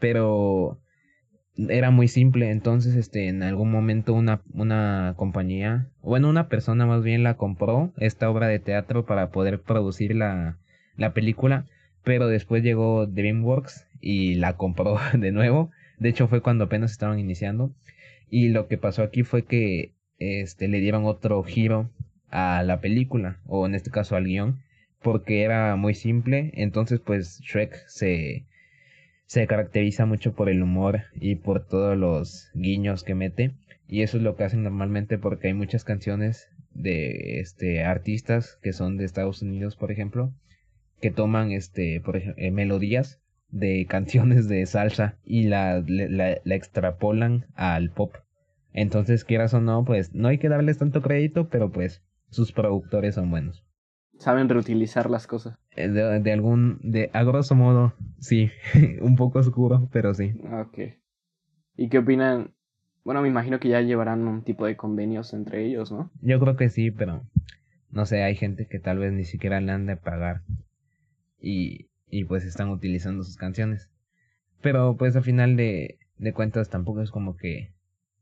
pero 0.00 0.80
era 1.56 1.90
muy 1.90 2.08
simple, 2.08 2.50
entonces 2.50 2.94
este 2.96 3.28
en 3.28 3.42
algún 3.42 3.70
momento 3.70 4.14
una, 4.14 4.42
una 4.52 5.14
compañía, 5.16 5.88
bueno, 6.02 6.28
una 6.28 6.48
persona 6.48 6.86
más 6.86 7.02
bien 7.02 7.22
la 7.22 7.36
compró 7.36 7.92
esta 7.98 8.30
obra 8.30 8.48
de 8.48 8.58
teatro 8.58 9.06
para 9.06 9.30
poder 9.30 9.60
producir 9.60 10.14
la, 10.14 10.58
la 10.96 11.14
película, 11.14 11.66
pero 12.04 12.28
después 12.28 12.62
llegó 12.62 13.06
DreamWorks 13.06 13.86
y 14.00 14.34
la 14.34 14.56
compró 14.56 14.98
de 15.14 15.32
nuevo. 15.32 15.70
De 15.98 16.10
hecho 16.10 16.28
fue 16.28 16.42
cuando 16.42 16.64
apenas 16.64 16.92
estaban 16.92 17.18
iniciando 17.18 17.72
y 18.30 18.48
lo 18.48 18.68
que 18.68 18.76
pasó 18.76 19.02
aquí 19.02 19.22
fue 19.22 19.44
que 19.44 19.92
este 20.18 20.68
le 20.68 20.80
dieron 20.80 21.04
otro 21.06 21.42
giro 21.42 21.90
a 22.30 22.62
la 22.62 22.80
película 22.80 23.38
o 23.46 23.66
en 23.66 23.74
este 23.74 23.90
caso 23.90 24.16
al 24.16 24.24
guion 24.24 24.60
porque 25.02 25.42
era 25.42 25.76
muy 25.76 25.94
simple, 25.94 26.50
entonces 26.54 27.00
pues 27.00 27.40
Shrek 27.40 27.86
se 27.86 28.44
se 29.26 29.46
caracteriza 29.46 30.06
mucho 30.06 30.34
por 30.34 30.48
el 30.48 30.62
humor 30.62 31.02
y 31.14 31.36
por 31.36 31.66
todos 31.66 31.96
los 31.96 32.50
guiños 32.54 33.04
que 33.04 33.14
mete 33.14 33.52
y 33.88 34.02
eso 34.02 34.16
es 34.16 34.22
lo 34.22 34.36
que 34.36 34.44
hacen 34.44 34.62
normalmente 34.62 35.18
porque 35.18 35.48
hay 35.48 35.54
muchas 35.54 35.84
canciones 35.84 36.48
de 36.72 37.40
este 37.40 37.84
artistas 37.84 38.58
que 38.62 38.72
son 38.72 38.96
de 38.96 39.04
Estados 39.04 39.42
Unidos 39.42 39.76
por 39.76 39.90
ejemplo 39.90 40.32
que 41.00 41.10
toman 41.10 41.52
este 41.52 42.00
por 42.00 42.16
ejemplo 42.16 42.42
eh, 42.42 42.50
melodías 42.50 43.20
de 43.50 43.86
canciones 43.88 44.48
de 44.48 44.64
salsa 44.66 45.18
y 45.24 45.44
la, 45.44 45.82
la, 45.86 46.38
la, 46.42 46.54
extrapolan 46.54 47.46
al 47.54 47.90
pop 47.90 48.14
entonces 48.72 49.24
quieras 49.24 49.54
o 49.54 49.60
no 49.60 49.84
pues 49.84 50.14
no 50.14 50.28
hay 50.28 50.38
que 50.38 50.48
darles 50.48 50.78
tanto 50.78 51.02
crédito 51.02 51.48
pero 51.48 51.70
pues 51.72 52.02
sus 52.30 52.52
productores 52.52 53.14
son 53.14 53.30
buenos. 53.30 53.65
Saben 54.18 54.48
reutilizar 54.48 55.10
las 55.10 55.26
cosas. 55.26 55.58
Eh, 55.76 55.88
de, 55.88 56.20
de 56.20 56.32
algún, 56.32 56.78
de, 56.82 57.10
a 57.12 57.22
grosso 57.22 57.54
modo, 57.54 57.94
sí, 58.18 58.50
un 59.00 59.16
poco 59.16 59.38
oscuro, 59.38 59.88
pero 59.92 60.14
sí. 60.14 60.32
Ok. 60.52 60.78
¿Y 61.76 61.88
qué 61.88 61.98
opinan? 61.98 62.54
Bueno, 63.04 63.22
me 63.22 63.28
imagino 63.28 63.60
que 63.60 63.68
ya 63.68 63.80
llevarán 63.82 64.26
un 64.26 64.42
tipo 64.42 64.66
de 64.66 64.76
convenios 64.76 65.32
entre 65.32 65.64
ellos, 65.64 65.92
¿no? 65.92 66.10
Yo 66.22 66.40
creo 66.40 66.56
que 66.56 66.70
sí, 66.70 66.90
pero 66.90 67.22
no 67.90 68.06
sé, 68.06 68.22
hay 68.22 68.34
gente 68.34 68.66
que 68.66 68.78
tal 68.78 68.98
vez 68.98 69.12
ni 69.12 69.24
siquiera 69.24 69.60
le 69.60 69.72
han 69.72 69.86
de 69.86 69.96
pagar 69.96 70.42
y, 71.40 71.88
y 72.10 72.24
pues 72.24 72.44
están 72.44 72.70
utilizando 72.70 73.22
sus 73.22 73.36
canciones. 73.36 73.90
Pero 74.60 74.96
pues 74.96 75.14
al 75.14 75.22
final 75.22 75.56
de, 75.56 75.98
de 76.18 76.32
cuentas 76.32 76.70
tampoco 76.70 77.02
es 77.02 77.10
como 77.10 77.36
que 77.36 77.72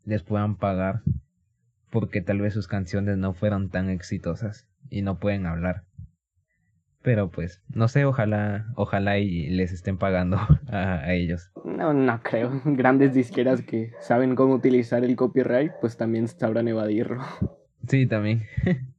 les 0.05 0.23
puedan 0.23 0.57
pagar 0.57 1.03
porque 1.91 2.21
tal 2.21 2.41
vez 2.41 2.53
sus 2.53 2.67
canciones 2.67 3.17
no 3.17 3.33
fueron 3.33 3.71
tan 3.71 3.89
exitosas 3.89 4.67
y 4.91 5.03
no 5.03 5.19
pueden 5.19 5.47
hablar. 5.47 5.85
Pero 7.03 7.31
pues, 7.31 7.63
no 7.69 7.89
sé, 7.89 8.07
ojalá, 8.07 8.67
ojalá 8.77 9.19
y 9.19 9.49
les 9.51 9.73
estén 9.73 9.99
pagando 9.99 10.39
a, 10.69 11.01
a, 11.01 11.13
ellos. 11.13 11.51
No, 11.65 11.93
no 11.93 12.23
creo. 12.23 12.51
Grandes 12.65 13.13
disqueras 13.13 13.63
que 13.63 13.93
saben 14.01 14.35
cómo 14.35 14.55
utilizar 14.55 15.05
el 15.05 15.15
copyright, 15.15 15.73
pues 15.81 15.97
también 15.97 16.29
sabrán 16.29 16.69
evadirlo. 16.69 17.23
Sí, 17.87 18.07
también. 18.07 18.43